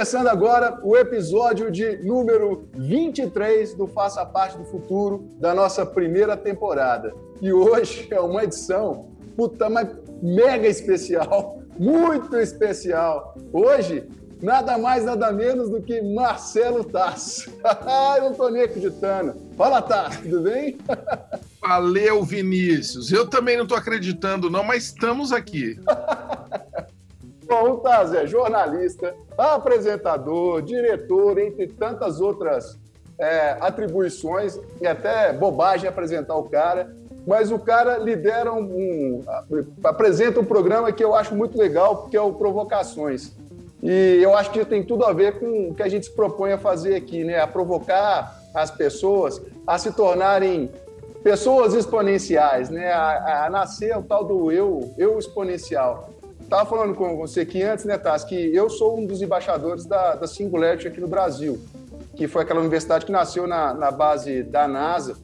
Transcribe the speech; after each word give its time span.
começando 0.00 0.28
agora 0.28 0.80
o 0.82 0.96
episódio 0.96 1.70
de 1.70 1.98
número 1.98 2.66
23 2.74 3.74
do 3.74 3.86
Faça 3.86 4.24
Parte 4.24 4.56
do 4.56 4.64
Futuro 4.64 5.28
da 5.38 5.54
nossa 5.54 5.84
primeira 5.84 6.38
temporada. 6.38 7.12
E 7.42 7.52
hoje 7.52 8.08
é 8.10 8.18
uma 8.18 8.44
edição, 8.44 9.10
puta, 9.36 9.68
mas 9.68 9.88
mega 10.22 10.66
especial, 10.66 11.60
muito 11.78 12.34
especial. 12.38 13.36
Hoje, 13.52 14.08
nada 14.40 14.78
mais, 14.78 15.04
nada 15.04 15.30
menos 15.32 15.68
do 15.68 15.82
que 15.82 16.00
Marcelo 16.00 16.82
Tass. 16.82 17.50
Eu 18.16 18.22
não 18.22 18.32
tô 18.32 18.48
nem 18.48 18.62
acreditando. 18.62 19.34
Fala, 19.54 19.82
Tass, 19.82 20.16
tudo 20.16 20.40
bem? 20.40 20.78
Valeu, 21.60 22.24
Vinícius. 22.24 23.12
Eu 23.12 23.28
também 23.28 23.58
não 23.58 23.66
tô 23.66 23.74
acreditando, 23.74 24.48
não, 24.48 24.64
mas 24.64 24.84
estamos 24.84 25.30
aqui. 25.30 25.78
Bom, 27.50 27.72
o 27.72 27.76
Taz 27.78 28.14
é 28.14 28.28
jornalista, 28.28 29.12
apresentador, 29.36 30.62
diretor, 30.62 31.36
entre 31.36 31.66
tantas 31.66 32.20
outras 32.20 32.78
é, 33.18 33.56
atribuições, 33.60 34.56
e 34.80 34.86
até 34.86 35.32
bobagem 35.32 35.88
apresentar 35.88 36.36
o 36.36 36.44
cara, 36.44 36.94
mas 37.26 37.50
o 37.50 37.58
cara 37.58 37.98
lidera 37.98 38.52
um, 38.52 38.62
um, 38.62 39.24
apresenta 39.82 40.38
um 40.38 40.44
programa 40.44 40.92
que 40.92 41.02
eu 41.02 41.12
acho 41.12 41.34
muito 41.34 41.58
legal, 41.58 42.06
que 42.06 42.16
é 42.16 42.20
o 42.20 42.34
Provocações. 42.34 43.32
E 43.82 44.20
eu 44.22 44.36
acho 44.36 44.52
que 44.52 44.64
tem 44.64 44.84
tudo 44.84 45.04
a 45.04 45.12
ver 45.12 45.40
com 45.40 45.70
o 45.70 45.74
que 45.74 45.82
a 45.82 45.88
gente 45.88 46.06
se 46.06 46.12
propõe 46.14 46.52
a 46.52 46.58
fazer 46.58 46.94
aqui, 46.94 47.24
né? 47.24 47.40
A 47.40 47.48
provocar 47.48 48.40
as 48.54 48.70
pessoas 48.70 49.42
a 49.66 49.76
se 49.76 49.90
tornarem 49.90 50.70
pessoas 51.24 51.74
exponenciais, 51.74 52.70
né? 52.70 52.92
A, 52.92 53.46
a 53.46 53.50
nascer 53.50 53.96
o 53.96 54.02
tal 54.02 54.22
do 54.22 54.52
eu, 54.52 54.94
eu 54.96 55.18
exponencial. 55.18 56.10
Estava 56.50 56.68
falando 56.68 56.96
com 56.96 57.16
você 57.16 57.42
aqui 57.42 57.62
antes, 57.62 57.84
né, 57.84 57.96
Taz, 57.96 58.24
que 58.24 58.34
eu 58.34 58.68
sou 58.68 58.98
um 58.98 59.06
dos 59.06 59.22
embaixadores 59.22 59.86
da, 59.86 60.16
da 60.16 60.26
Singularity 60.26 60.88
aqui 60.88 61.00
no 61.00 61.06
Brasil, 61.06 61.60
que 62.16 62.26
foi 62.26 62.42
aquela 62.42 62.58
universidade 62.58 63.06
que 63.06 63.12
nasceu 63.12 63.46
na, 63.46 63.72
na 63.72 63.92
base 63.92 64.42
da 64.42 64.66
NASA, 64.66 65.16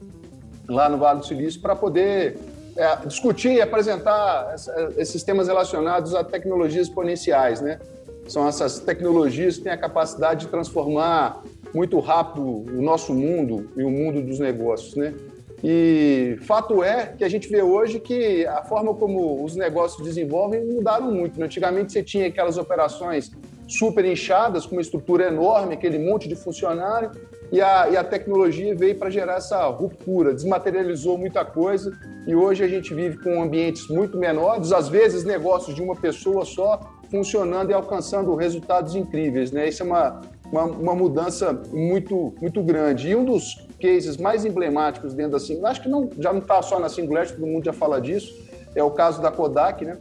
lá 0.69 0.89
no 0.89 0.99
Vale 0.99 1.19
do 1.19 1.27
Silício, 1.27 1.61
para 1.61 1.75
poder 1.75 2.39
é, 2.77 2.95
discutir 3.05 3.55
e 3.55 3.61
apresentar 3.61 4.55
esses 4.97 5.25
temas 5.25 5.49
relacionados 5.49 6.15
a 6.15 6.23
tecnologias 6.23 6.87
exponenciais, 6.87 7.61
né? 7.61 7.81
São 8.29 8.47
essas 8.47 8.79
tecnologias 8.79 9.57
que 9.57 9.65
têm 9.65 9.73
a 9.73 9.77
capacidade 9.77 10.45
de 10.45 10.47
transformar 10.47 11.43
muito 11.75 11.99
rápido 11.99 12.47
o 12.47 12.81
nosso 12.81 13.13
mundo 13.13 13.69
e 13.77 13.83
o 13.83 13.91
mundo 13.91 14.23
dos 14.23 14.39
negócios, 14.39 14.95
né? 14.95 15.13
E 15.65 16.39
fato 16.43 16.83
é 16.83 17.15
que 17.17 17.25
a 17.25 17.29
gente 17.29 17.49
vê 17.49 17.63
hoje 17.63 17.99
que 17.99 18.47
a 18.47 18.63
forma 18.63 18.95
como 18.95 19.43
os 19.43 19.57
negócios 19.57 20.07
desenvolvem 20.07 20.65
mudaram 20.65 21.11
muito. 21.11 21.39
Né? 21.39 21.47
Antigamente 21.47 21.93
você 21.93 22.03
tinha 22.03 22.27
aquelas 22.27 22.59
operações 22.59 23.31
super 23.67 24.05
inchadas, 24.05 24.65
com 24.65 24.77
uma 24.77 24.83
estrutura 24.83 25.27
enorme, 25.27 25.75
aquele 25.75 25.99
monte 25.99 26.29
de 26.29 26.37
funcionário, 26.37 27.11
e 27.51 27.61
a, 27.61 27.89
e 27.91 27.97
a 27.97 28.05
tecnologia 28.05 28.75
veio 28.75 28.97
para 28.97 29.11
gerar 29.11 29.37
essa 29.37 29.65
ruptura, 29.67 30.33
desmaterializou 30.33 31.19
muita 31.19 31.45
coisa, 31.45 31.91
e 32.27 32.35
hoje 32.35 32.63
a 32.63 32.69
gente 32.69 32.95
vive 32.95 33.19
com 33.19 33.43
ambientes 33.43 33.89
muito 33.89 34.17
menores, 34.17 34.73
às 34.73 34.89
vezes 34.89 35.25
negócios 35.25 35.75
de 35.75 35.83
uma 35.83 35.97
pessoa 35.97 36.45
só, 36.45 36.81
funcionando 37.11 37.71
e 37.71 37.75
alcançando 37.75 38.35
resultados 38.35 38.95
incríveis. 38.95 39.53
Né? 39.53 39.69
Isso 39.69 39.83
é 39.83 39.87
uma, 39.87 40.21
uma, 40.51 40.65
uma 40.65 40.95
mudança 40.95 41.53
muito, 41.73 42.35
muito 42.41 42.63
grande. 42.63 43.09
E 43.09 43.17
um 43.17 43.25
dos 43.25 43.66
cases 43.81 44.17
mais 44.17 44.45
emblemáticos 44.45 45.15
dentro 45.15 45.33
da 45.33 45.41
Singular, 45.41 45.73
acho 45.73 45.83
que 45.83 45.89
não, 45.89 46.09
já 46.19 46.33
não 46.33 46.41
está 46.41 46.61
só 46.63 46.79
na 46.79 46.89
Singular, 46.89 47.29
todo 47.29 47.47
mundo 47.47 47.65
já 47.65 47.73
fala 47.73 48.01
disso, 48.01 48.35
é 48.75 48.83
o 48.83 48.91
caso 48.91 49.21
da 49.21 49.31
Kodak, 49.31 49.85
né? 49.85 49.97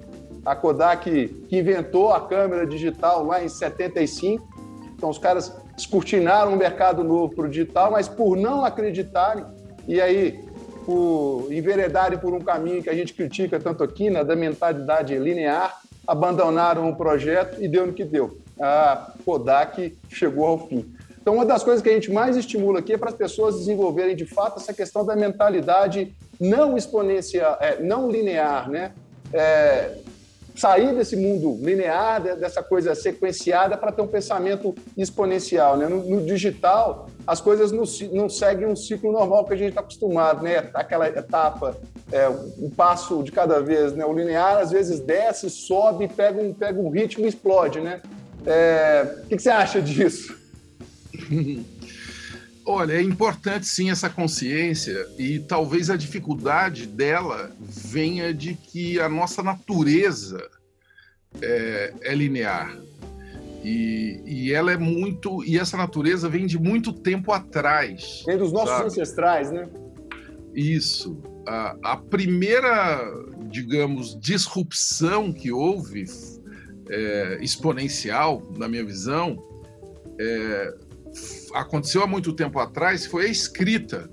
A 0.46 0.56
Kodak 0.56 1.28
que 1.50 1.58
inventou 1.58 2.12
a 2.12 2.22
câmera 2.22 2.68
digital 2.68 3.25
lá 3.25 3.44
em 3.44 3.50
75. 3.50 4.47
Então 4.96 5.09
os 5.09 5.18
caras 5.18 5.52
descortinaram 5.75 6.53
um 6.53 6.56
mercado 6.56 7.03
novo 7.03 7.34
para 7.34 7.46
o 7.46 7.50
digital, 7.50 7.91
mas 7.91 8.08
por 8.08 8.38
não 8.38 8.64
acreditarem 8.64 9.44
e 9.88 10.00
aí 10.00 10.40
por 10.85 11.47
enveredarem 11.50 12.19
por 12.19 12.34
um 12.34 12.40
caminho 12.40 12.84
que 12.84 12.90
a 12.90 12.94
gente 12.94 13.14
critica 13.14 13.59
tanto 13.59 13.84
aqui, 13.84 14.09
né, 14.09 14.24
da 14.24 14.35
mentalidade 14.35 15.18
linear, 15.18 15.81
abandonaram 16.06 16.88
o 16.88 16.96
projeto 16.96 17.62
e 17.62 17.68
deu 17.68 17.88
no 17.88 17.94
que 17.94 18.06
deu. 18.06 18.38
A 18.59 19.12
Kodak 19.25 19.97
chegou 20.09 20.46
ao 20.46 20.68
fim. 20.68 20.94
Então, 21.25 21.34
uma 21.34 21.46
das 21.46 21.63
coisas 21.63 21.81
que 21.81 21.90
a 21.90 21.91
gente 21.91 22.12
mais 22.12 22.38
estimula 22.38 22.78
aqui 22.78 22.94
é 22.94 23.00
para 23.00 23.09
as 23.09 23.16
pessoas 23.16 23.58
desenvolverem 23.58 24.16
de 24.16 24.28
fato 24.28 24.59
essa 24.59 24.72
questão 24.72 25.03
da 25.03 25.16
mentalidade 25.16 26.16
não 26.40 26.78
exponencial, 26.78 27.58
é, 27.59 27.81
não 27.81 28.12
linear, 28.12 28.69
né? 28.69 28.91
É, 29.34 29.96
sair 30.56 30.94
desse 30.94 31.18
mundo 31.18 31.58
linear, 31.66 32.22
dessa 32.38 32.62
coisa 32.62 32.94
sequenciada, 32.94 33.75
para 33.75 33.91
ter 33.91 34.03
um 34.03 34.08
pensamento 34.08 34.75
exponencial. 34.96 35.75
Né? 35.75 35.88
No, 35.88 36.08
no 36.08 36.24
digital, 36.24 37.09
as 37.25 37.41
coisas 37.41 37.72
não, 37.72 37.85
não, 38.12 38.30
seguem 38.30 38.68
um 38.68 38.75
ciclo 38.75 39.12
normal 39.12 39.46
que 39.46 39.53
a 39.56 39.58
gente 39.58 39.69
está 39.69 39.81
acostumado, 39.81 40.44
né? 40.44 40.69
aquela 40.75 41.08
etapa, 41.08 41.75
é, 42.12 42.30
um 42.30 42.69
passo 42.69 43.24
de 43.24 43.31
cada 43.31 43.59
vez. 43.59 43.94
Né? 43.94 44.06
O 44.06 44.14
linear, 44.14 44.59
às 44.59 44.69
vezes, 44.69 45.00
desce, 45.00 45.50
sobe, 45.50 46.08
pega 46.08 46.40
um, 46.40 46.53
pega 46.53 46.80
um 46.80 46.91
ritmo 46.91 47.25
e 47.25 47.30
explode. 47.30 47.80
Né? 47.81 48.00
É, 48.46 49.22
o 49.24 49.28
que, 49.28 49.38
que 49.38 49.41
você 49.41 49.50
acha 49.50 49.81
disso? 49.81 50.44
Olha, 52.68 52.94
é 52.94 53.02
importante 53.02 53.68
sim 53.68 53.91
essa 53.91 54.09
consciência 54.09 55.08
e 55.19 55.40
talvez 55.40 55.91
a 55.91 55.96
dificuldade 55.96 56.88
dela 56.88 57.56
venha 57.59 58.34
de 58.34 58.56
que 58.56 59.00
a 59.00 59.08
nossa 59.08 59.44
natureza 59.44 60.50
é, 61.41 61.94
é 62.02 62.16
linear. 62.16 62.75
E, 63.64 64.22
e, 64.25 64.53
ela 64.53 64.72
é 64.72 64.78
muito. 64.78 65.44
E 65.44 65.58
essa 65.58 65.75
natureza 65.75 66.30
vem 66.30 66.46
de 66.46 66.58
muito 66.58 66.94
tempo 66.94 67.31
atrás. 67.31 68.24
Vem 68.25 68.38
dos 68.38 68.52
nossos 68.52 68.69
sabe? 68.69 68.85
ancestrais, 68.85 69.52
né? 69.52 69.68
Isso. 70.53 71.18
A, 71.47 71.75
a, 71.84 71.97
primeira, 71.97 73.02
digamos, 73.50 74.19
disrupção 74.19 75.34
que 75.34 75.52
houve, 75.52 76.06
é, 76.90 77.40
exponencial, 77.41 78.41
na 78.56 78.68
minha 78.68 78.85
visão, 78.85 79.35
é, 80.19 80.74
aconteceu 81.53 82.03
há 82.03 82.08
muito 82.08 82.34
tempo 82.34 82.59
atrás 82.59 83.06
foi 83.06 83.26
a 83.26 83.30
escrita. 83.30 84.09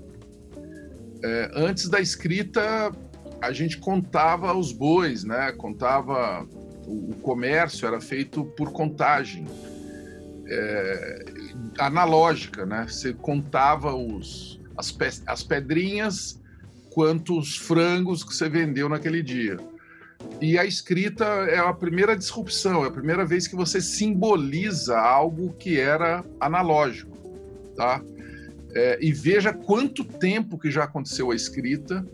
É, 1.23 1.51
antes 1.55 1.89
da 1.89 1.99
escrita, 1.99 2.91
a 3.41 3.51
gente 3.51 3.77
contava 3.77 4.53
os 4.53 4.71
bois, 4.71 5.23
né? 5.23 5.51
Contava 5.53 6.47
o, 6.85 7.11
o 7.11 7.15
comércio 7.15 7.87
era 7.87 7.99
feito 8.01 8.45
por 8.57 8.71
contagem 8.71 9.45
é, 10.47 11.25
analógica, 11.79 12.65
né? 12.65 12.85
Você 12.87 13.13
contava 13.13 13.93
os 13.93 14.59
as, 14.77 14.91
pe 14.91 15.07
as 15.27 15.43
pedrinhas 15.43 16.41
quantos 16.89 17.57
frangos 17.57 18.23
que 18.23 18.33
você 18.33 18.47
vendeu 18.49 18.87
naquele 18.87 19.21
dia. 19.23 19.57
E 20.43 20.59
a 20.59 20.65
escrita 20.65 21.23
é 21.23 21.57
a 21.57 21.73
primeira 21.73 22.15
disrupção, 22.15 22.83
é 22.83 22.87
a 22.89 22.91
primeira 22.91 23.25
vez 23.25 23.47
que 23.47 23.55
você 23.55 23.79
simboliza 23.79 24.99
algo 24.99 25.53
que 25.53 25.79
era 25.79 26.23
analógico 26.39 27.13
tá? 27.75 28.01
É, 28.75 28.97
e 29.01 29.11
veja 29.11 29.53
quanto 29.53 30.03
tempo 30.03 30.57
que 30.57 30.71
já 30.71 30.83
aconteceu 30.83 31.31
a 31.31 31.35
escrita 31.35 32.05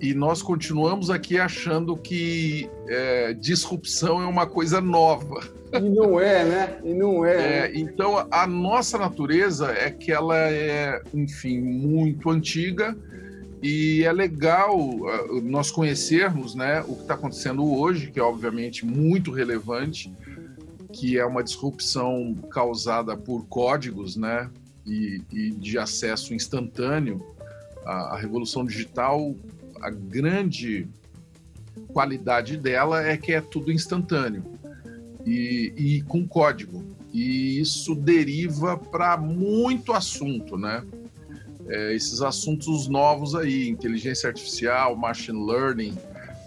e 0.00 0.12
nós 0.14 0.42
continuamos 0.42 1.10
aqui 1.10 1.38
achando 1.38 1.96
que 1.96 2.68
é, 2.88 3.32
disrupção 3.34 4.20
é 4.20 4.26
uma 4.26 4.46
coisa 4.46 4.80
nova. 4.80 5.40
E 5.72 5.88
não 5.88 6.20
é, 6.20 6.44
né? 6.44 6.78
E 6.84 6.92
não 6.92 7.24
é. 7.24 7.34
é 7.34 7.68
né? 7.68 7.72
Então, 7.74 8.26
a 8.30 8.46
nossa 8.46 8.98
natureza 8.98 9.72
é 9.72 9.90
que 9.90 10.12
ela 10.12 10.36
é, 10.36 11.00
enfim, 11.14 11.60
muito 11.60 12.30
antiga 12.30 12.96
e 13.62 14.02
é 14.04 14.12
legal 14.12 14.78
uh, 14.78 15.40
nós 15.42 15.70
conhecermos 15.70 16.54
né, 16.54 16.80
o 16.82 16.94
que 16.94 17.02
está 17.02 17.14
acontecendo 17.14 17.64
hoje, 17.64 18.10
que 18.10 18.18
é 18.18 18.22
obviamente 18.22 18.84
muito 18.84 19.30
relevante, 19.30 20.12
que 20.92 21.18
é 21.18 21.24
uma 21.24 21.42
disrupção 21.42 22.34
causada 22.50 23.16
por 23.16 23.46
códigos, 23.46 24.16
né? 24.16 24.50
e, 24.86 25.20
e 25.32 25.50
de 25.50 25.78
acesso 25.78 26.32
instantâneo, 26.32 27.24
a, 27.84 28.14
a 28.14 28.16
revolução 28.16 28.64
digital, 28.64 29.34
a 29.80 29.90
grande 29.90 30.86
qualidade 31.88 32.56
dela 32.56 33.04
é 33.04 33.16
que 33.16 33.32
é 33.32 33.40
tudo 33.40 33.72
instantâneo 33.72 34.44
e, 35.24 35.72
e 35.76 36.02
com 36.02 36.26
código. 36.26 36.84
E 37.12 37.58
isso 37.60 37.94
deriva 37.94 38.76
para 38.76 39.16
muito 39.16 39.92
assunto, 39.92 40.56
né? 40.56 40.84
É, 41.68 41.94
esses 41.94 42.22
assuntos 42.22 42.88
novos 42.88 43.34
aí, 43.34 43.68
inteligência 43.68 44.28
artificial, 44.28 44.94
machine 44.96 45.44
learning, 45.44 45.96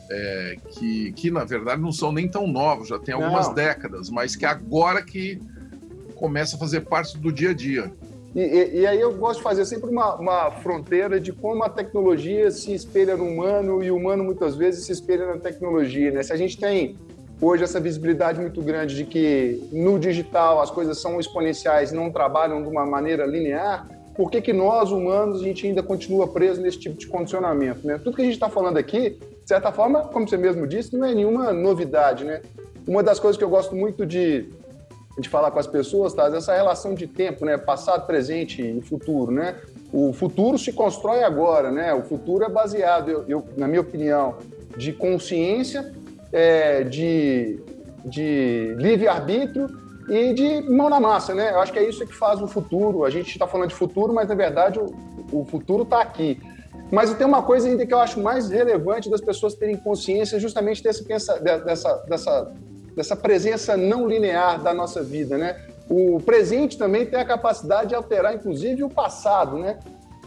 é, 0.10 0.56
que, 0.70 1.12
que 1.14 1.30
na 1.30 1.44
verdade 1.44 1.82
não 1.82 1.92
são 1.92 2.12
nem 2.12 2.28
tão 2.28 2.48
novos, 2.48 2.88
já 2.88 2.98
tem 2.98 3.14
algumas 3.14 3.48
não. 3.48 3.54
décadas, 3.54 4.10
mas 4.10 4.36
que 4.36 4.46
agora 4.46 5.02
que 5.02 5.42
começa 6.16 6.56
a 6.56 6.60
fazer 6.60 6.82
parte 6.82 7.18
do 7.18 7.32
dia 7.32 7.52
a 7.52 7.54
dia. 7.54 7.92
E, 8.36 8.42
e, 8.42 8.80
e, 8.82 8.88
aí 8.88 9.00
eu 9.00 9.12
gosto 9.16 9.38
de 9.38 9.44
fazer 9.44 9.66
sempre 9.66 9.90
uma, 9.90 10.16
uma, 10.16 10.52
fronteira 10.52 11.20
de 11.20 11.34
como 11.34 11.64
a 11.64 11.70
tecnologia 11.70 12.52
se 12.52 12.74
espelha 12.74 13.18
no 13.18 13.26
humano 13.26 13.84
e 13.84 13.90
o 13.90 13.96
humano 13.96 14.24
muitas 14.24 14.56
vezes 14.56 14.86
se 14.86 14.92
espelha 14.92 15.26
na 15.26 15.38
tecnologia. 15.38 16.12
Né? 16.12 16.22
Se 16.22 16.32
a 16.32 16.38
gente 16.38 16.58
tem 16.58 16.96
hoje 17.42 17.64
essa 17.64 17.80
visibilidade 17.80 18.40
muito 18.40 18.62
grande 18.62 18.96
de 18.96 19.06
que 19.06 19.68
no 19.72 19.98
digital 19.98 20.62
as 20.62 20.70
coisas 20.70 21.02
são 21.02 21.20
exponenciais 21.20 21.92
não 21.92 22.12
trabalham 22.12 22.62
de 22.62 22.70
uma 22.70 22.86
maneira 22.86 23.26
linear, 23.26 23.88
por 24.20 24.30
que, 24.30 24.42
que 24.42 24.52
nós, 24.52 24.92
humanos, 24.92 25.40
a 25.40 25.44
gente 25.46 25.66
ainda 25.66 25.82
continua 25.82 26.28
preso 26.28 26.62
nesse 26.62 26.78
tipo 26.78 26.98
de 26.98 27.08
condicionamento? 27.08 27.88
Né? 27.88 27.98
Tudo 28.04 28.18
que 28.18 28.22
a 28.22 28.26
gente 28.26 28.34
está 28.34 28.50
falando 28.50 28.76
aqui, 28.76 29.12
de 29.12 29.48
certa 29.48 29.72
forma, 29.72 30.02
como 30.10 30.28
você 30.28 30.36
mesmo 30.36 30.68
disse, 30.68 30.94
não 30.94 31.08
é 31.08 31.16
nenhuma 31.16 31.54
novidade. 31.54 32.26
Né? 32.26 32.42
Uma 32.86 33.02
das 33.02 33.18
coisas 33.18 33.38
que 33.38 33.44
eu 33.46 33.50
gosto 33.50 33.74
muito 33.74 34.06
de, 34.06 34.50
de 35.18 35.30
falar 35.30 35.52
com 35.52 35.60
as 35.60 35.68
pessoas, 35.68 36.14
tá? 36.14 36.28
Essa 36.36 36.54
relação 36.54 36.94
de 36.94 37.08
tempo, 37.08 37.46
né? 37.46 37.58
passado, 37.58 38.06
presente 38.06 38.62
e 38.62 38.82
futuro. 38.82 39.32
Né? 39.32 39.56
O 39.94 40.12
futuro 40.12 40.58
se 40.58 40.74
constrói 40.74 41.24
agora, 41.24 41.72
né? 41.72 41.94
o 41.94 42.02
futuro 42.02 42.44
é 42.44 42.50
baseado, 42.50 43.10
eu, 43.10 43.24
eu 43.26 43.46
na 43.56 43.70
minha 43.70 43.80
opinião, 43.80 44.36
de 44.76 44.92
consciência, 44.92 45.94
é, 46.34 46.84
de, 46.84 47.58
de 48.04 48.76
livre-arbítrio 48.78 49.70
e 50.10 50.34
de 50.34 50.62
mão 50.70 50.90
na 50.90 51.00
massa, 51.00 51.36
né? 51.36 51.52
Eu 51.52 51.60
acho 51.60 51.72
que 51.72 51.80
é 51.80 51.88
isso 51.88 52.06
que 52.06 52.16
faz 52.16 52.42
o 52.42 52.48
futuro. 52.48 53.06
A 53.06 53.10
gente 53.10 53.30
está 53.30 53.48
falando 53.48 53.70
de 53.70 53.76
futuro, 53.76 54.14
mas 54.14 54.28
na 54.28 54.36
verdade 54.36 54.80
o, 54.80 54.94
o 55.32 55.46
futuro 55.46 55.84
está 55.84 56.02
aqui. 56.02 56.42
Mas 56.92 57.14
tem 57.14 57.28
uma 57.28 57.44
coisa 57.44 57.68
ainda 57.68 57.86
que 57.86 57.94
eu 57.94 58.00
acho 58.00 58.20
mais 58.20 58.50
relevante 58.50 59.10
das 59.10 59.22
pessoas 59.22 59.54
terem 59.54 59.78
consciência 59.78 60.40
justamente 60.40 60.82
desse, 60.82 61.08
dessa, 61.08 61.40
dessa, 61.40 62.54
dessa 62.96 63.16
presença 63.16 63.78
não 63.78 64.08
linear 64.08 64.62
da 64.62 64.74
nossa 64.74 65.04
vida, 65.04 65.38
né? 65.38 65.56
O 65.90 66.20
presente 66.20 66.78
também 66.78 67.06
tem 67.06 67.20
a 67.20 67.26
capacidade 67.26 67.90
de 67.90 67.96
alterar, 67.96 68.34
inclusive, 68.36 68.84
o 68.84 68.90
passado, 68.90 69.58
né? 69.58 69.80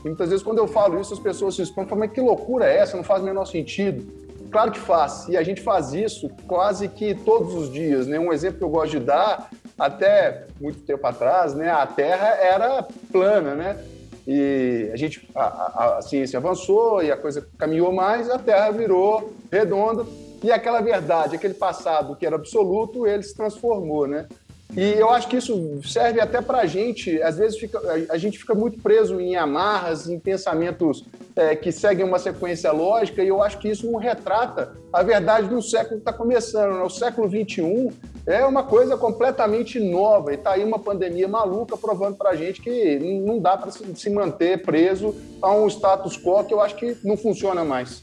E 0.05 0.09
muitas 0.09 0.29
vezes, 0.29 0.43
quando 0.45 0.59
eu 0.59 0.67
falo 0.67 1.01
isso, 1.01 1.13
as 1.15 1.21
pessoas 1.21 1.55
se 1.55 1.63
expõem 1.63 1.87
falam, 1.87 2.01
mas 2.07 2.13
que 2.13 2.21
loucura 2.21 2.67
é 2.67 2.79
essa? 2.79 2.97
Não 2.97 3.05
faz 3.05 3.23
o 3.23 3.25
menor 3.25 3.45
sentido. 3.45 4.05
Claro 4.51 4.71
que 4.71 4.79
faz, 4.79 5.29
e 5.29 5.37
a 5.37 5.43
gente 5.43 5.63
faz 5.63 5.95
isso 5.95 6.29
quase 6.47 6.87
que 6.89 7.15
todos 7.15 7.55
os 7.55 7.71
dias, 7.73 8.07
né? 8.07 8.19
Um 8.19 8.33
exemplo 8.33 8.59
que 8.59 8.65
eu 8.65 8.69
gosto 8.69 8.91
de 8.91 9.01
dar 9.01 9.51
até 9.79 10.47
muito 10.61 10.81
tempo 10.81 11.07
atrás, 11.07 11.55
né, 11.55 11.71
a 11.71 11.87
Terra 11.87 12.29
era 12.41 12.87
plana, 13.11 13.55
né? 13.55 13.85
E 14.27 14.89
a 14.93 14.97
gente, 14.97 15.29
a, 15.35 15.43
a, 15.43 15.99
a, 15.99 16.03
ciência 16.03 16.39
avançou 16.39 17.03
e 17.03 17.11
a 17.11 17.17
coisa 17.17 17.47
caminhou 17.59 17.93
mais, 17.93 18.31
a 18.31 18.39
Terra 18.39 18.71
virou 18.71 19.33
redonda 19.51 20.07
e 20.45 20.51
aquela 20.51 20.81
verdade, 20.81 21.37
aquele 21.37 21.55
passado 21.55 22.15
que 22.17 22.25
era 22.25 22.37
absoluto, 22.37 23.07
ele 23.07 23.23
se 23.23 23.35
transformou, 23.35 24.07
né? 24.07 24.27
E 24.75 24.95
eu 24.95 25.11
acho 25.11 25.29
que 25.29 25.37
isso 25.37 25.81
serve 25.85 26.19
até 26.19 26.41
para 26.41 26.61
a 26.61 26.67
gente. 26.67 27.21
Às 27.23 27.37
vezes 27.37 27.59
fica, 27.59 27.79
a 28.09 28.17
gente 28.17 28.39
fica 28.39 28.55
muito 28.55 28.81
preso 28.81 29.21
em 29.21 29.37
amarras, 29.37 30.09
em 30.09 30.19
pensamentos 30.19 31.05
é, 31.37 31.55
que 31.55 31.71
seguem 31.71 32.07
uma 32.07 32.19
sequência 32.19 32.73
lógica, 32.73 33.23
e 33.23 33.29
eu 33.29 33.43
acho 33.43 33.59
que 33.59 33.69
isso 33.69 33.91
não 33.91 33.99
retrata 33.99 34.75
a 34.91 35.03
verdade 35.03 35.49
do 35.49 35.61
século 35.61 35.97
que 35.97 36.09
está 36.09 36.13
começando. 36.13 36.75
Né? 36.75 36.83
O 36.83 36.89
século 36.89 37.29
XXI 37.29 37.93
é 38.27 38.45
uma 38.45 38.63
coisa 38.63 38.97
completamente 38.97 39.81
nova, 39.81 40.33
e 40.33 40.37
está 40.37 40.53
aí 40.53 40.65
uma 40.65 40.79
pandemia 40.79 41.27
maluca 41.27 41.77
provando 41.77 42.17
para 42.17 42.31
a 42.31 42.37
gente 42.37 42.61
que 42.61 42.99
não 42.99 43.41
dá 43.41 43.57
para 43.57 43.71
se 43.71 44.11
manter 44.11 44.63
preso 44.63 45.15
a 45.41 45.53
um 45.53 45.67
status 45.69 46.17
quo 46.17 46.45
que 46.45 46.55
eu 46.55 46.61
acho 46.61 46.77
que 46.77 46.97
não 47.03 47.17
funciona 47.17 47.65
mais. 47.65 48.03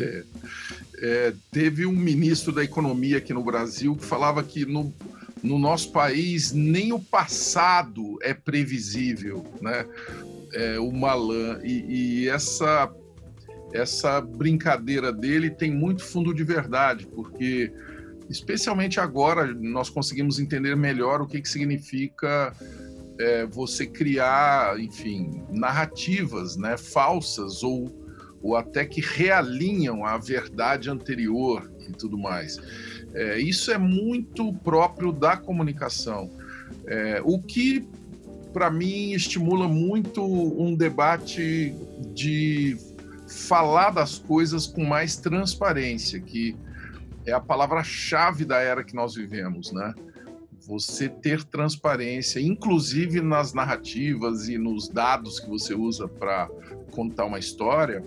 É, 0.00 0.24
é, 1.02 1.32
teve 1.50 1.86
um 1.86 1.92
ministro 1.92 2.52
da 2.52 2.64
Economia 2.64 3.18
aqui 3.18 3.32
no 3.32 3.42
Brasil 3.42 3.96
que 3.96 4.04
falava 4.04 4.42
que 4.42 4.64
no 4.64 4.92
no 5.42 5.58
nosso 5.58 5.90
país 5.90 6.52
nem 6.52 6.92
o 6.92 7.00
passado 7.00 8.16
é 8.22 8.32
previsível, 8.32 9.44
né? 9.60 9.84
É, 10.54 10.78
o 10.78 10.92
Malan 10.92 11.58
e, 11.64 12.22
e 12.22 12.28
essa 12.28 12.88
essa 13.72 14.20
brincadeira 14.20 15.10
dele 15.12 15.50
tem 15.50 15.70
muito 15.70 16.04
fundo 16.04 16.32
de 16.34 16.44
verdade, 16.44 17.06
porque 17.06 17.72
especialmente 18.32 18.98
agora 18.98 19.46
nós 19.54 19.88
conseguimos 19.88 20.38
entender 20.38 20.74
melhor 20.74 21.20
o 21.20 21.26
que, 21.26 21.40
que 21.40 21.48
significa 21.48 22.52
é, 23.18 23.46
você 23.46 23.86
criar, 23.86 24.80
enfim, 24.80 25.44
narrativas, 25.50 26.56
né, 26.56 26.76
falsas 26.76 27.62
ou 27.62 28.02
ou 28.42 28.56
até 28.56 28.84
que 28.84 29.00
realinham 29.00 30.04
a 30.04 30.18
verdade 30.18 30.90
anterior 30.90 31.70
e 31.88 31.92
tudo 31.92 32.18
mais. 32.18 32.58
É, 33.14 33.38
isso 33.38 33.70
é 33.70 33.78
muito 33.78 34.52
próprio 34.52 35.12
da 35.12 35.36
comunicação. 35.36 36.28
É, 36.86 37.22
o 37.24 37.40
que, 37.40 37.86
para 38.52 38.68
mim, 38.68 39.12
estimula 39.12 39.68
muito 39.68 40.24
um 40.24 40.74
debate 40.74 41.72
de 42.12 42.76
falar 43.28 43.90
das 43.90 44.18
coisas 44.18 44.66
com 44.66 44.84
mais 44.84 45.16
transparência, 45.16 46.20
que 46.20 46.56
é 47.26 47.32
a 47.32 47.40
palavra-chave 47.40 48.44
da 48.44 48.58
era 48.58 48.82
que 48.82 48.94
nós 48.94 49.14
vivemos, 49.14 49.72
né? 49.72 49.94
Você 50.66 51.08
ter 51.08 51.42
transparência, 51.44 52.40
inclusive 52.40 53.20
nas 53.20 53.52
narrativas 53.52 54.48
e 54.48 54.56
nos 54.56 54.88
dados 54.88 55.40
que 55.40 55.48
você 55.48 55.74
usa 55.74 56.06
para 56.06 56.48
contar 56.92 57.24
uma 57.24 57.38
história, 57.38 58.04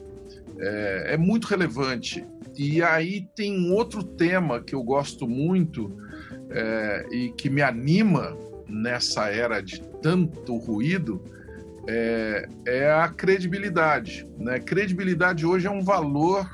é, 0.57 1.13
é 1.13 1.17
muito 1.17 1.45
relevante. 1.45 2.25
E 2.57 2.81
aí 2.81 3.27
tem 3.35 3.59
um 3.59 3.73
outro 3.73 4.01
tema 4.01 4.61
que 4.61 4.73
eu 4.73 4.81
gosto 4.81 5.27
muito 5.27 5.91
é, 6.49 7.05
e 7.11 7.29
que 7.31 7.49
me 7.49 7.61
anima 7.61 8.37
nessa 8.67 9.29
era 9.29 9.61
de 9.61 9.81
tanto 10.01 10.55
ruído 10.55 11.21
é, 11.87 12.47
é, 12.65 12.91
a 12.91 13.09
credibilidade. 13.09 14.25
Né? 14.37 14.59
Credibilidade 14.59 15.45
hoje 15.45 15.67
é 15.67 15.71
um 15.71 15.83
valor 15.83 16.49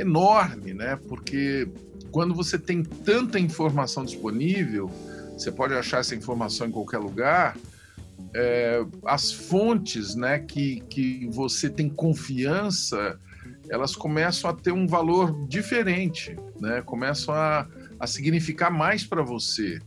enorme, 0.00 0.74
né? 0.74 0.98
porque 1.08 1.68
quando 2.10 2.34
você 2.34 2.58
tem 2.58 2.82
tanta 2.82 3.38
informação 3.38 4.04
disponível, 4.04 4.90
você 5.32 5.50
pode 5.50 5.74
achar 5.74 6.00
essa 6.00 6.14
informação 6.14 6.66
em 6.66 6.70
qualquer 6.70 6.98
lugar, 6.98 7.56
é, 8.34 8.84
as 9.04 9.32
fontes 9.32 10.14
né, 10.14 10.38
que, 10.38 10.80
que 10.88 11.28
você 11.30 11.70
tem 11.70 11.88
confiança 11.88 13.18
elas 13.70 13.94
começam 13.94 14.50
a 14.50 14.52
ter 14.52 14.72
um 14.72 14.86
valor 14.86 15.46
diferente, 15.46 16.36
né? 16.60 16.82
Começam 16.82 17.32
a, 17.32 17.66
a 18.00 18.06
significar 18.06 18.70
mais 18.70 19.04
para 19.04 19.22
você 19.22 19.78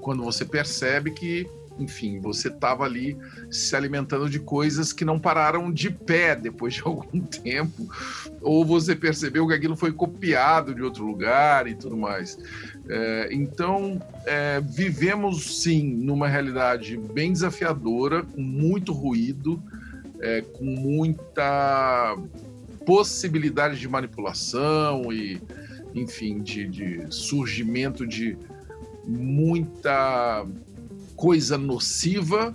quando 0.00 0.22
você 0.22 0.44
percebe 0.44 1.10
que, 1.10 1.46
enfim, 1.78 2.20
você 2.20 2.48
estava 2.48 2.84
ali 2.84 3.16
se 3.50 3.74
alimentando 3.74 4.28
de 4.28 4.38
coisas 4.38 4.92
que 4.92 5.04
não 5.04 5.18
pararam 5.18 5.72
de 5.72 5.90
pé 5.90 6.36
depois 6.36 6.74
de 6.74 6.82
algum 6.86 7.20
tempo, 7.20 7.88
ou 8.40 8.64
você 8.64 8.94
percebeu 8.94 9.46
que 9.46 9.54
aquilo 9.54 9.76
foi 9.76 9.92
copiado 9.92 10.74
de 10.74 10.82
outro 10.82 11.04
lugar 11.04 11.66
e 11.66 11.74
tudo 11.74 11.96
mais. 11.96 12.38
É, 12.88 13.28
então, 13.30 14.00
é, 14.26 14.60
vivemos 14.60 15.62
sim 15.62 15.82
numa 15.94 16.28
realidade 16.28 16.96
bem 16.96 17.32
desafiadora, 17.32 18.22
com 18.22 18.40
muito 18.40 18.92
ruído, 18.92 19.62
é, 20.20 20.42
com 20.42 20.64
muita 20.64 22.16
possibilidade 22.84 23.78
de 23.78 23.88
manipulação 23.88 25.12
e, 25.12 25.40
enfim, 25.94 26.40
de, 26.40 26.66
de 26.66 27.14
surgimento 27.14 28.06
de 28.06 28.36
muita 29.06 30.46
coisa 31.16 31.56
nociva 31.58 32.54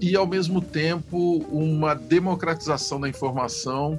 e, 0.00 0.16
ao 0.16 0.26
mesmo 0.26 0.60
tempo, 0.60 1.38
uma 1.50 1.94
democratização 1.94 3.00
da 3.00 3.08
informação 3.08 3.98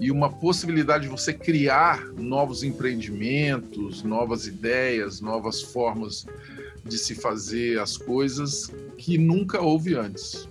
e 0.00 0.10
uma 0.10 0.30
possibilidade 0.30 1.04
de 1.04 1.10
você 1.10 1.32
criar 1.32 2.04
novos 2.16 2.62
empreendimentos, 2.62 4.02
novas 4.02 4.46
ideias, 4.46 5.20
novas 5.20 5.62
formas 5.62 6.26
de 6.84 6.98
se 6.98 7.14
fazer 7.14 7.78
as 7.78 7.96
coisas 7.96 8.70
que 8.98 9.16
nunca 9.16 9.60
houve 9.60 9.94
antes. 9.94 10.48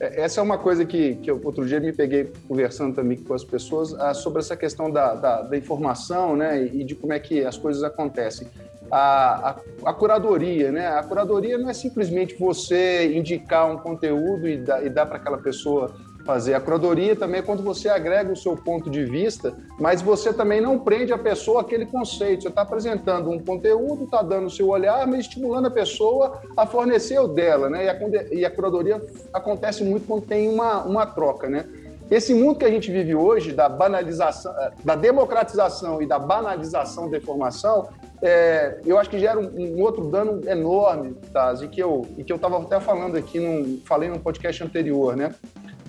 É, 0.00 0.22
essa 0.22 0.40
é 0.40 0.42
uma 0.42 0.58
coisa 0.58 0.84
que, 0.84 1.16
que 1.16 1.30
eu, 1.30 1.40
outro 1.42 1.66
dia 1.66 1.80
me 1.80 1.92
peguei 1.92 2.30
conversando 2.46 2.94
também 2.94 3.18
com 3.18 3.34
as 3.34 3.44
pessoas 3.44 3.94
ah, 3.94 4.14
sobre 4.14 4.40
essa 4.40 4.56
questão 4.56 4.90
da, 4.90 5.14
da, 5.14 5.42
da, 5.42 5.56
informação 5.56 6.36
né, 6.36 6.64
e 6.66 6.84
de 6.84 6.94
como 6.94 7.12
é 7.12 7.18
que 7.18 7.44
as 7.44 7.56
coisas 7.56 7.82
acontecem. 7.82 8.48
A, 8.90 9.50
a, 9.50 9.90
a, 9.90 9.92
curadoria, 9.92 10.72
né? 10.72 10.88
A 10.88 11.02
curadoria 11.02 11.58
não 11.58 11.68
é 11.68 11.74
simplesmente 11.74 12.34
você 12.36 13.14
indicar 13.14 13.70
um 13.70 13.76
conteúdo 13.78 14.48
e 14.48 14.56
dar, 14.56 14.84
e 14.84 14.88
dar 14.88 15.06
para 15.06 15.16
aquela 15.16 15.38
pessoa 15.38 15.94
fazer. 16.28 16.52
A 16.52 16.60
curadoria 16.60 17.16
também 17.16 17.40
é 17.40 17.42
quando 17.42 17.62
você 17.62 17.88
agrega 17.88 18.30
o 18.30 18.36
seu 18.36 18.54
ponto 18.54 18.90
de 18.90 19.02
vista, 19.02 19.54
mas 19.80 20.02
você 20.02 20.30
também 20.30 20.60
não 20.60 20.78
prende 20.78 21.10
a 21.10 21.16
pessoa 21.16 21.62
aquele 21.62 21.86
conceito. 21.86 22.42
Você 22.42 22.48
está 22.48 22.60
apresentando 22.60 23.30
um 23.30 23.38
conteúdo, 23.38 24.04
está 24.04 24.20
dando 24.20 24.48
o 24.48 24.50
seu 24.50 24.68
olhar, 24.68 25.06
mas 25.06 25.20
estimulando 25.20 25.68
a 25.68 25.70
pessoa 25.70 26.42
a 26.54 26.66
fornecer 26.66 27.18
o 27.18 27.28
dela, 27.28 27.70
né? 27.70 27.86
E 27.86 27.88
a, 27.88 28.24
e 28.30 28.44
a 28.44 28.50
curadoria 28.50 29.00
acontece 29.32 29.82
muito 29.82 30.06
quando 30.06 30.26
tem 30.26 30.50
uma, 30.50 30.82
uma 30.84 31.06
troca, 31.06 31.48
né? 31.48 31.64
Esse 32.10 32.32
mundo 32.32 32.58
que 32.58 32.64
a 32.64 32.70
gente 32.70 32.90
vive 32.90 33.14
hoje, 33.14 33.52
da 33.52 33.68
banalização, 33.68 34.52
eh, 34.60 34.72
da 34.82 34.94
democratização 34.94 36.00
e 36.00 36.06
da 36.06 36.18
banalização 36.18 37.10
da 37.10 37.18
informação, 37.18 37.88
é, 38.22 38.80
eu 38.86 38.98
acho 38.98 39.10
que 39.10 39.18
gera 39.18 39.38
um, 39.38 39.76
um 39.76 39.82
outro 39.82 40.06
dano 40.06 40.40
enorme, 40.48 41.14
Taz, 41.32 41.60
e 41.60 41.68
que 41.68 41.80
eu 41.80 42.06
e 42.16 42.24
que 42.24 42.32
eu 42.32 42.36
estava 42.36 42.60
até 42.60 42.80
falando 42.80 43.16
aqui, 43.16 43.38
num, 43.38 43.80
falei 43.84 44.08
no 44.08 44.18
podcast 44.18 44.64
anterior, 44.64 45.14
né? 45.14 45.34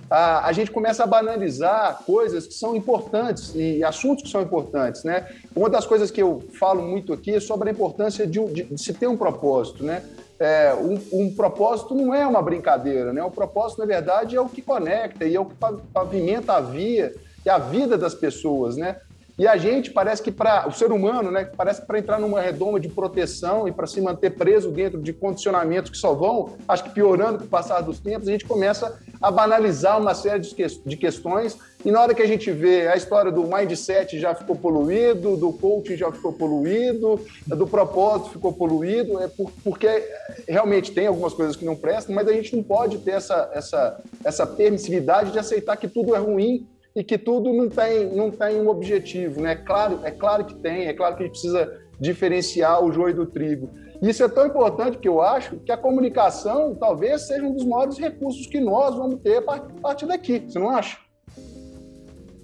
a, 0.09 0.47
a 0.47 0.51
gente 0.51 0.71
começa 0.71 1.03
a 1.03 1.07
banalizar 1.07 1.99
coisas 2.05 2.47
que 2.47 2.53
são 2.53 2.75
importantes 2.75 3.53
e 3.53 3.83
assuntos 3.83 4.23
que 4.23 4.29
são 4.29 4.41
importantes, 4.41 5.03
né? 5.03 5.27
Uma 5.55 5.69
das 5.69 5.85
coisas 5.85 6.09
que 6.09 6.21
eu 6.21 6.41
falo 6.59 6.81
muito 6.81 7.13
aqui 7.13 7.35
é 7.35 7.39
sobre 7.39 7.69
a 7.69 7.71
importância 7.71 8.25
de, 8.25 8.43
de, 8.45 8.63
de 8.63 8.81
se 8.81 8.93
ter 8.93 9.07
um 9.07 9.15
propósito, 9.15 9.83
né? 9.83 10.03
É, 10.39 10.73
um, 10.73 10.97
um, 11.11 11.35
propósito 11.35 11.93
não 11.93 12.15
é 12.15 12.25
uma 12.25 12.41
brincadeira, 12.41 13.11
né? 13.11 13.21
O 13.21 13.29
propósito, 13.29 13.79
na 13.79 13.85
verdade, 13.85 14.37
é 14.37 14.41
o 14.41 14.47
que 14.47 14.61
conecta 14.61 15.25
e 15.25 15.35
é 15.35 15.39
o 15.39 15.45
que 15.45 15.55
pavimenta 15.93 16.53
a 16.53 16.61
via 16.61 17.13
e 17.45 17.49
a 17.49 17.57
vida 17.57 17.97
das 17.97 18.13
pessoas, 18.13 18.77
né? 18.77 18.97
E 19.39 19.47
a 19.47 19.55
gente 19.55 19.91
parece 19.91 20.21
que 20.21 20.33
para 20.33 20.67
o 20.67 20.71
ser 20.73 20.91
humano, 20.91 21.31
né, 21.31 21.49
parece 21.55 21.79
que 21.79 21.87
para 21.87 21.97
entrar 21.97 22.19
numa 22.19 22.41
redoma 22.41 22.77
de 22.77 22.89
proteção 22.89 23.69
e 23.69 23.71
para 23.71 23.87
se 23.87 24.01
manter 24.01 24.31
preso 24.31 24.69
dentro 24.69 25.01
de 25.01 25.13
condicionamentos 25.13 25.89
que 25.89 25.97
só 25.97 26.13
vão, 26.13 26.57
acho 26.67 26.83
que 26.83 26.89
piorando 26.89 27.39
com 27.39 27.45
o 27.45 27.47
passar 27.47 27.79
dos 27.79 28.01
tempos, 28.01 28.27
a 28.27 28.31
gente 28.33 28.43
começa 28.43 28.99
a 29.21 29.31
banalizar 29.31 29.97
uma 29.97 30.13
série 30.13 30.41
de, 30.41 30.53
que 30.53 30.67
de 30.67 30.97
questões. 30.97 31.57
E 31.85 31.89
na 31.89 32.01
hora 32.01 32.13
que 32.13 32.21
a 32.21 32.27
gente 32.27 32.51
vê 32.51 32.89
a 32.89 32.97
história 32.97 33.31
do 33.31 33.43
mindset 33.43 34.19
já 34.19 34.35
ficou 34.35 34.57
poluído, 34.57 35.37
do 35.37 35.53
coaching 35.53 35.95
já 35.95 36.11
ficou 36.11 36.33
poluído, 36.33 37.21
do 37.47 37.65
propósito 37.65 38.31
ficou 38.31 38.51
poluído, 38.51 39.21
é 39.21 39.29
por, 39.29 39.49
porque 39.63 40.05
realmente 40.49 40.91
tem 40.91 41.07
algumas 41.07 41.33
coisas 41.33 41.55
que 41.55 41.63
não 41.63 41.77
prestam, 41.77 42.13
mas 42.13 42.27
a 42.27 42.33
gente 42.33 42.53
não 42.57 42.61
pode 42.61 42.97
ter 42.97 43.11
essa, 43.11 43.49
essa, 43.53 44.01
essa 44.25 44.45
permissividade 44.45 45.31
de 45.31 45.39
aceitar 45.39 45.77
que 45.77 45.87
tudo 45.87 46.13
é 46.13 46.19
ruim 46.19 46.67
e 46.95 47.03
que 47.03 47.17
tudo 47.17 47.53
não 47.53 47.69
tem, 47.69 48.15
não 48.15 48.31
tem 48.31 48.59
um 48.59 48.67
objetivo. 48.67 49.41
Né? 49.41 49.55
Claro, 49.55 49.99
é 50.03 50.11
claro 50.11 50.45
que 50.45 50.55
tem, 50.55 50.87
é 50.87 50.93
claro 50.93 51.15
que 51.15 51.23
a 51.23 51.25
gente 51.25 51.33
precisa 51.33 51.81
diferenciar 51.99 52.83
o 52.83 52.91
joio 52.91 53.15
do 53.15 53.25
trigo. 53.25 53.69
Isso 54.01 54.23
é 54.23 54.29
tão 54.29 54.47
importante 54.47 54.97
que 54.97 55.07
eu 55.07 55.21
acho 55.21 55.57
que 55.57 55.71
a 55.71 55.77
comunicação 55.77 56.73
talvez 56.73 57.27
seja 57.27 57.43
um 57.43 57.53
dos 57.53 57.65
maiores 57.65 57.97
recursos 57.97 58.47
que 58.47 58.59
nós 58.59 58.95
vamos 58.95 59.19
ter 59.21 59.37
a 59.37 59.41
partir 59.41 60.05
daqui. 60.05 60.39
Você 60.39 60.57
não 60.57 60.69
acha? 60.69 60.97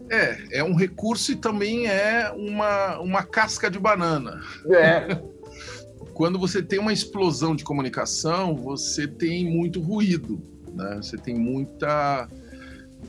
É, 0.09 0.59
é 0.59 0.63
um 0.63 0.75
recurso 0.75 1.31
e 1.31 1.35
também 1.35 1.87
é 1.87 2.29
uma, 2.35 2.99
uma 2.99 3.23
casca 3.23 3.71
de 3.71 3.79
banana. 3.79 4.41
É. 4.69 5.17
Quando 6.13 6.37
você 6.37 6.61
tem 6.61 6.79
uma 6.79 6.93
explosão 6.93 7.55
de 7.55 7.63
comunicação, 7.63 8.55
você 8.55 9.07
tem 9.07 9.45
muito 9.45 9.81
ruído, 9.81 10.41
né? 10.73 10.97
Você 11.01 11.17
tem 11.17 11.35
muita 11.35 12.29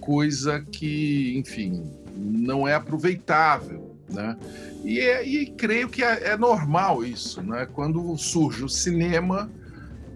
coisa 0.00 0.64
que, 0.70 1.36
enfim, 1.36 1.84
não 2.16 2.66
é 2.66 2.74
aproveitável, 2.74 3.96
né? 4.08 4.36
E, 4.84 5.00
é, 5.00 5.26
e 5.26 5.46
creio 5.46 5.88
que 5.88 6.02
é, 6.02 6.28
é, 6.28 6.36
normal 6.36 7.04
isso, 7.04 7.42
né? 7.42 7.66
Quando 7.66 8.16
surge 8.16 8.64
o 8.64 8.68
cinema, 8.68 9.50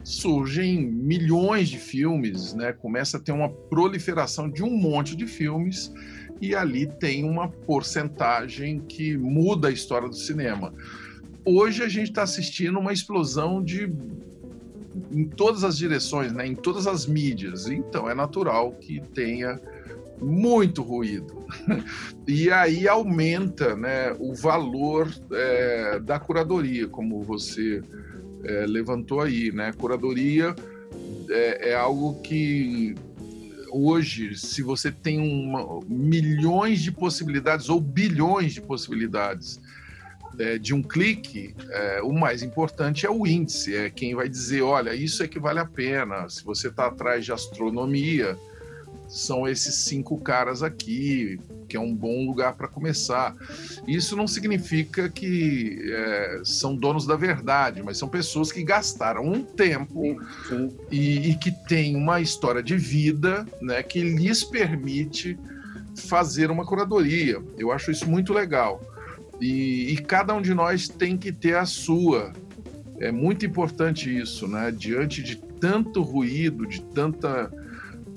surgem 0.05 0.87
milhões 0.87 1.69
de 1.69 1.79
filmes, 1.79 2.55
né? 2.55 2.73
Começa 2.73 3.17
a 3.17 3.21
ter 3.21 3.33
uma 3.33 3.49
proliferação 3.49 4.49
de 4.49 4.63
um 4.63 4.71
monte 4.71 5.17
de 5.17 5.27
filmes 5.27 5.93
e 6.41 6.55
ali 6.55 6.87
tem 6.87 7.25
uma 7.25 7.49
porcentagem 7.49 8.81
que 8.81 9.17
muda 9.17 9.69
a 9.69 9.71
história 9.71 10.09
do 10.09 10.17
cinema. 10.17 10.73
Hoje 11.45 11.83
a 11.83 11.89
gente 11.89 12.11
está 12.11 12.23
assistindo 12.23 12.79
uma 12.79 12.93
explosão 12.93 13.63
de 13.63 13.93
em 15.11 15.25
todas 15.25 15.65
as 15.65 15.77
direções, 15.77 16.33
né? 16.33 16.47
Em 16.47 16.55
todas 16.55 16.87
as 16.87 17.07
mídias. 17.07 17.67
Então 17.67 18.09
é 18.09 18.15
natural 18.15 18.73
que 18.73 19.01
tenha 19.15 19.61
muito 20.21 20.83
ruído. 20.83 21.45
E 22.29 22.49
aí 22.49 22.87
aumenta 22.87 23.75
né, 23.75 24.15
o 24.21 24.33
valor 24.37 25.13
é, 25.33 25.99
da 25.99 26.17
curadoria, 26.21 26.87
como 26.87 27.25
você 27.25 27.83
é, 28.45 28.67
levantou 28.67 29.21
aí. 29.21 29.51
Né? 29.51 29.73
Curadoria 29.73 30.55
é, 31.29 31.71
é, 31.71 31.75
algo 31.75 32.21
que 32.21 32.95
hoje, 33.73 34.37
se 34.37 34.63
você 34.63 34.93
tem 34.93 35.19
uma, 35.19 35.81
milhões 35.89 36.81
de 36.81 36.93
possibilidades 36.93 37.69
ou 37.69 37.81
bilhões 37.81 38.53
de 38.53 38.61
possibilidades 38.61 39.61
é, 40.41 40.59
de 40.59 40.75
um 40.75 40.83
clique, 40.83 41.55
é, 41.69 42.01
o 42.03 42.13
mais 42.13 42.43
importante 42.43 43.05
é 43.05 43.11
o 43.11 43.27
índice, 43.27 43.77
é 43.77 43.91
quem 43.91 44.15
vai 44.15 44.29
dizer, 44.29 44.63
olha, 44.63 44.95
isso 44.95 45.23
é 45.23 45.29
que 45.29 45.39
vale 45.39 45.59
a 45.59 45.67
pena. 45.67 46.29
Se 46.29 46.43
você 46.43 46.69
está 46.69 46.87
atrás 46.87 47.25
de 47.25 47.33
astronomia, 47.33 48.39
são 49.07 49.47
esses 49.47 49.75
cinco 49.75 50.19
caras 50.19 50.63
aqui, 50.63 51.39
que 51.69 51.77
é 51.77 51.81
um 51.81 51.95
bom 51.95 52.25
lugar 52.25 52.55
para 52.55 52.69
começar. 52.69 53.37
Isso 53.87 54.17
não 54.17 54.27
significa 54.27 55.09
que 55.09 55.79
é, 55.93 56.41
são 56.45 56.75
donos 56.75 57.07
da 57.07 57.17
verdade, 57.17 57.83
mas 57.83 57.99
são 57.99 58.09
pessoas 58.09 58.51
que 58.51 58.63
gastaram 58.63 59.25
um 59.25 59.43
tempo 59.43 60.17
sim, 60.49 60.71
sim. 60.71 60.77
E, 60.91 61.31
e, 61.31 61.35
que 61.35 61.51
têm 61.51 61.97
uma 61.97 62.21
história 62.21 62.63
de 62.63 62.77
vida 62.77 63.47
né, 63.61 63.83
que 63.83 64.01
lhes 64.01 64.43
permite 64.43 65.39
fazer 65.97 66.51
uma 66.51 66.65
curadoria. 66.65 67.43
Eu 67.59 67.73
acho 67.73 67.91
isso 67.91 68.09
muito 68.09 68.33
legal. 68.33 68.81
E, 69.41 69.93
e 69.93 69.97
cada 69.99 70.35
um 70.35 70.43
de 70.43 70.53
nós 70.53 70.89
tem 70.89 71.17
que 71.17 71.33
ter 71.33 71.57
a 71.57 71.65
sua. 71.65 72.33
É 72.99 73.11
muito 73.11 73.47
importante 73.47 74.15
isso, 74.15 74.47
né? 74.47 74.71
Diante 74.71 75.23
de 75.23 75.37
tanto 75.37 76.03
ruído, 76.03 76.67
de 76.67 76.83
tanta 76.83 77.51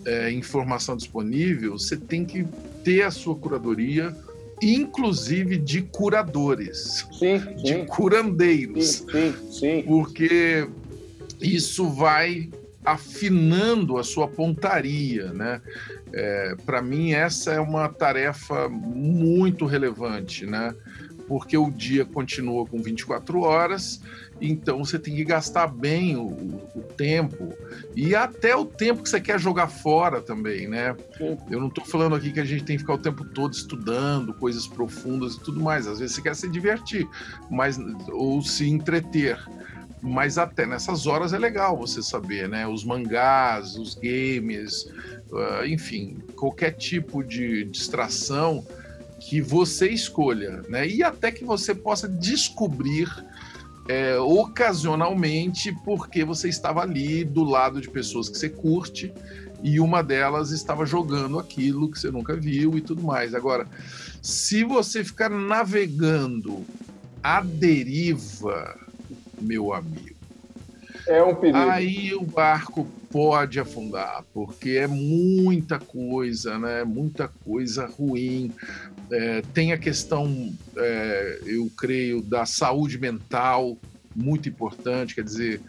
é, 0.05 0.31
informação 0.31 0.95
disponível, 0.95 1.77
você 1.77 1.95
tem 1.95 2.25
que 2.25 2.45
ter 2.83 3.03
a 3.03 3.11
sua 3.11 3.35
curadoria, 3.35 4.15
inclusive 4.61 5.57
de 5.57 5.81
curadores, 5.81 7.05
sim, 7.17 7.39
sim. 7.57 7.63
de 7.63 7.85
curandeiros, 7.85 9.05
sim, 9.09 9.33
sim, 9.51 9.83
porque 9.83 10.67
isso 11.41 11.89
vai 11.89 12.49
afinando 12.85 13.97
a 13.97 14.03
sua 14.03 14.27
pontaria, 14.27 15.31
né? 15.31 15.61
É, 16.11 16.55
Para 16.65 16.81
mim 16.81 17.13
essa 17.13 17.53
é 17.53 17.59
uma 17.59 17.87
tarefa 17.87 18.67
muito 18.69 19.65
relevante, 19.65 20.45
né? 20.45 20.75
Porque 21.27 21.57
o 21.57 21.71
dia 21.71 22.05
continua 22.05 22.65
com 22.65 22.81
24 22.81 23.41
horas 23.41 24.01
então 24.41 24.83
você 24.83 24.99
tem 24.99 25.15
que 25.15 25.23
gastar 25.23 25.67
bem 25.67 26.17
o, 26.17 26.27
o, 26.75 26.83
tempo 26.97 27.53
e 27.95 28.13
até 28.13 28.55
o 28.55 28.65
tempo 28.65 29.01
que 29.01 29.09
você 29.09 29.21
quer 29.21 29.39
jogar 29.39 29.67
fora 29.67 30.21
também, 30.21 30.67
né? 30.67 30.95
Eu 31.49 31.59
não 31.59 31.67
estou 31.67 31.85
falando 31.85 32.15
aqui 32.15 32.31
que 32.31 32.39
a 32.39 32.45
gente 32.45 32.63
tem 32.63 32.75
que 32.75 32.81
ficar 32.81 32.95
o 32.95 32.97
tempo 32.97 33.23
todo 33.23 33.53
estudando 33.53 34.33
coisas 34.33 34.67
profundas 34.67 35.35
e 35.35 35.39
tudo 35.39 35.61
mais. 35.61 35.87
Às 35.87 35.99
vezes 35.99 36.15
você 36.15 36.21
quer 36.21 36.35
se 36.35 36.49
divertir, 36.49 37.07
mas 37.49 37.79
ou 38.11 38.41
se 38.41 38.69
entreter. 38.69 39.39
Mas 40.01 40.37
até 40.37 40.65
nessas 40.65 41.07
horas 41.07 41.31
é 41.31 41.39
legal 41.39 41.77
você 41.77 42.03
saber, 42.03 42.49
né? 42.49 42.67
Os 42.67 42.83
mangás, 42.83 43.77
os 43.77 43.95
games, 43.95 44.83
uh, 45.31 45.65
enfim, 45.65 46.17
qualquer 46.35 46.71
tipo 46.71 47.23
de 47.23 47.63
distração 47.63 48.65
que 49.27 49.41
você 49.41 49.89
escolha, 49.89 50.61
né? 50.67 50.87
E 50.87 51.01
até 51.01 51.31
que 51.31 51.45
você 51.45 51.73
possa 51.73 52.07
descobrir 52.07 53.09
é, 53.87 54.17
ocasionalmente 54.17 55.73
porque 55.83 56.23
você 56.23 56.49
estava 56.49 56.81
ali 56.81 57.23
do 57.23 57.43
lado 57.43 57.79
de 57.79 57.89
pessoas 57.89 58.29
que 58.29 58.37
você 58.37 58.49
curte 58.49 59.13
e 59.63 59.79
uma 59.79 60.03
delas 60.03 60.51
estava 60.51 60.85
jogando 60.85 61.39
aquilo 61.39 61.89
que 61.89 61.97
você 61.97 62.11
nunca 62.11 62.35
viu 62.35 62.77
e 62.77 62.81
tudo 62.81 63.01
mais. 63.01 63.33
Agora, 63.33 63.65
se 64.21 64.63
você 64.63 65.03
ficar 65.03 65.29
navegando 65.29 66.65
à 67.23 67.39
deriva, 67.39 68.77
meu 69.39 69.73
amigo, 69.73 70.12
é 71.07 71.23
um 71.23 71.35
perigo. 71.35 71.57
Aí 71.57 72.13
o 72.13 72.21
barco 72.21 72.87
pode 73.11 73.59
afundar, 73.59 74.23
porque 74.33 74.71
é 74.71 74.87
muita 74.87 75.79
coisa, 75.79 76.57
né? 76.57 76.83
Muita 76.83 77.27
coisa 77.27 77.85
ruim. 77.85 78.51
É, 79.11 79.41
tem 79.53 79.71
a 79.71 79.77
questão, 79.77 80.53
é, 80.75 81.39
eu 81.45 81.69
creio, 81.77 82.21
da 82.21 82.45
saúde 82.45 82.97
mental, 82.97 83.77
muito 84.15 84.49
importante. 84.49 85.15
Quer 85.15 85.23
dizer, 85.23 85.61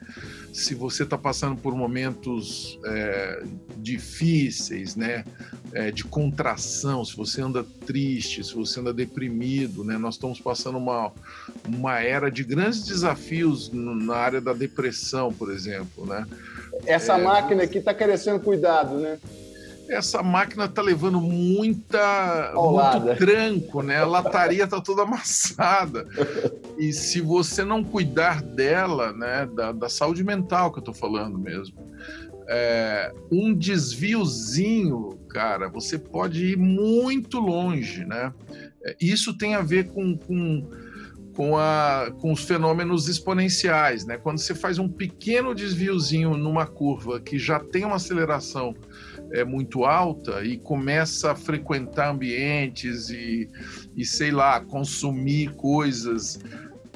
se 0.53 0.75
você 0.75 1.03
está 1.03 1.17
passando 1.19 1.61
por 1.61 1.75
momentos 1.75 2.79
é, 2.85 3.43
difíceis, 3.79 4.97
né, 4.97 5.25
é, 5.73 5.91
de 5.91 6.05
contração, 6.05 7.05
se 7.05 7.17
você 7.17 7.41
anda 7.43 7.65
triste, 7.87 8.45
se 8.45 8.55
você 8.55 8.81
anda 8.81 8.93
deprimido, 8.93 9.85
né, 9.85 9.99
nós 9.99 10.15
estamos 10.15 10.41
passando 10.41 10.79
uma, 10.79 11.13
uma 11.67 12.01
era 12.01 12.31
de 12.31 12.45
grandes 12.45 12.85
desafios 12.85 13.71
na 13.73 14.17
área 14.17 14.41
da 14.41 14.53
depressão, 14.53 15.33
por 15.33 15.51
exemplo, 15.51 16.07
né? 16.07 16.27
Essa 16.87 17.19
é, 17.19 17.23
máquina 17.23 17.63
aqui 17.63 17.79
está 17.79 17.95
crescendo 17.95 18.41
cuidado, 18.41 18.97
né? 18.99 19.19
Essa 19.89 20.23
máquina 20.23 20.65
está 20.65 20.81
levando 20.81 21.21
muita, 21.21 22.53
muito 22.55 23.17
tranco, 23.19 23.83
né? 23.83 23.99
A 23.99 24.07
lataria 24.07 24.65
está 24.65 24.81
toda 24.81 25.03
amassada. 25.05 26.07
E 26.79 26.93
se 26.93 27.21
você 27.21 27.65
não 27.65 27.85
cuidar 27.85 28.43
dela, 28.43 29.13
né, 29.13 29.47
da, 29.55 29.73
da 29.73 29.89
saúde 29.89 30.25
mental 30.25 30.73
que 30.73 30.79
eu 30.79 30.81
estou 30.81 30.95
falando 30.95 31.39
mesmo, 31.39 31.77
é, 32.49 33.13
um 33.31 33.55
desviozinho, 33.55 35.19
cara, 35.29 35.69
você 35.69 35.99
pode 35.99 36.53
ir 36.53 36.57
muito 36.57 37.39
longe, 37.39 38.05
né? 38.05 38.33
É, 38.85 38.97
isso 39.01 39.37
tem 39.37 39.55
a 39.55 39.63
ver 39.63 39.89
com, 39.89 40.17
com 40.17 40.69
com, 41.35 41.59
a, 41.59 42.13
com 42.21 42.33
os 42.33 42.45
fenômenos 42.45 43.09
exponenciais. 43.09 44.07
Né? 44.07 44.17
Quando 44.17 44.39
você 44.39 44.55
faz 44.55 44.79
um 44.79 44.89
pequeno 44.89 45.55
desviozinho 45.55 46.37
numa 46.37 46.67
curva 46.67 47.21
que 47.21 47.39
já 47.39 47.59
tem 47.59 47.85
uma 47.85 47.97
aceleração 47.97 48.75
é 49.35 49.45
muito 49.45 49.85
alta 49.85 50.45
e 50.45 50.57
começa 50.57 51.33
a 51.33 51.35
frequentar 51.35 52.11
ambientes 52.11 53.11
e, 53.11 53.51
e 53.97 54.05
sei 54.05 54.31
lá, 54.31 54.61
consumir 54.61 55.53
coisas 55.55 56.39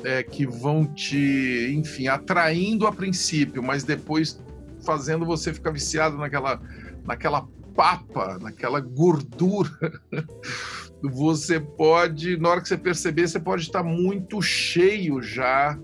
é, 0.05 0.23
que 0.23 0.47
vão 0.47 0.87
te, 0.87 1.75
enfim, 1.77 2.07
atraindo 2.07 2.87
a 2.87 2.93
princípio, 2.93 3.63
mas 3.63 3.83
depois 3.83 4.41
fazendo 4.85 5.27
você 5.27 5.53
ficar 5.53 5.73
viciado 5.73 6.17
naquela, 6.17 6.61
naquela 7.05 7.49
papa, 7.75 8.39
naquela 8.41 8.81
gordura. 8.81 9.71
você 11.03 11.59
pode, 11.59 12.37
na 12.37 12.51
hora 12.51 12.61
que 12.61 12.69
você 12.69 12.79
perceber, 12.79 13.29
você 13.29 13.41
pode 13.41 13.63
estar 13.63 13.83
muito 13.83 14.41
cheio 14.41 15.21
já 15.21 15.77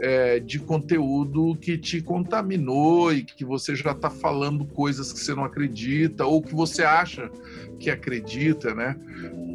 é, 0.00 0.40
de 0.40 0.58
conteúdo 0.58 1.54
que 1.56 1.76
te 1.76 2.00
contaminou 2.00 3.12
e 3.12 3.22
que 3.22 3.44
você 3.44 3.76
já 3.76 3.92
está 3.92 4.08
falando 4.08 4.64
coisas 4.64 5.12
que 5.12 5.20
você 5.20 5.34
não 5.34 5.44
acredita 5.44 6.24
ou 6.24 6.40
que 6.40 6.54
você 6.54 6.82
acha 6.82 7.30
que 7.78 7.90
acredita, 7.90 8.74
né? 8.74 8.96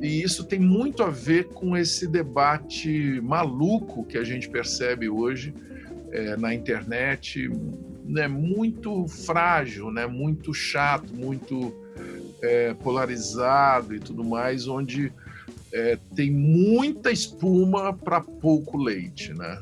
E 0.01 0.21
isso 0.21 0.43
tem 0.43 0.59
muito 0.59 1.01
a 1.01 1.09
ver 1.09 1.45
com 1.45 1.75
esse 1.75 2.07
debate 2.07 3.19
maluco 3.21 4.05
que 4.05 4.19
a 4.19 4.23
gente 4.23 4.47
percebe 4.47 5.09
hoje 5.09 5.51
é, 6.11 6.37
na 6.37 6.53
internet, 6.53 7.49
né? 8.05 8.27
Muito 8.27 9.07
frágil, 9.07 9.89
né? 9.91 10.05
Muito 10.05 10.53
chato, 10.53 11.11
muito 11.15 11.73
é, 12.43 12.75
polarizado 12.75 13.95
e 13.95 13.99
tudo 13.99 14.23
mais, 14.23 14.67
onde 14.67 15.11
é, 15.73 15.97
tem 16.15 16.31
muita 16.31 17.11
espuma 17.11 17.91
para 17.91 18.21
pouco 18.21 18.77
leite, 18.77 19.33
né? 19.33 19.59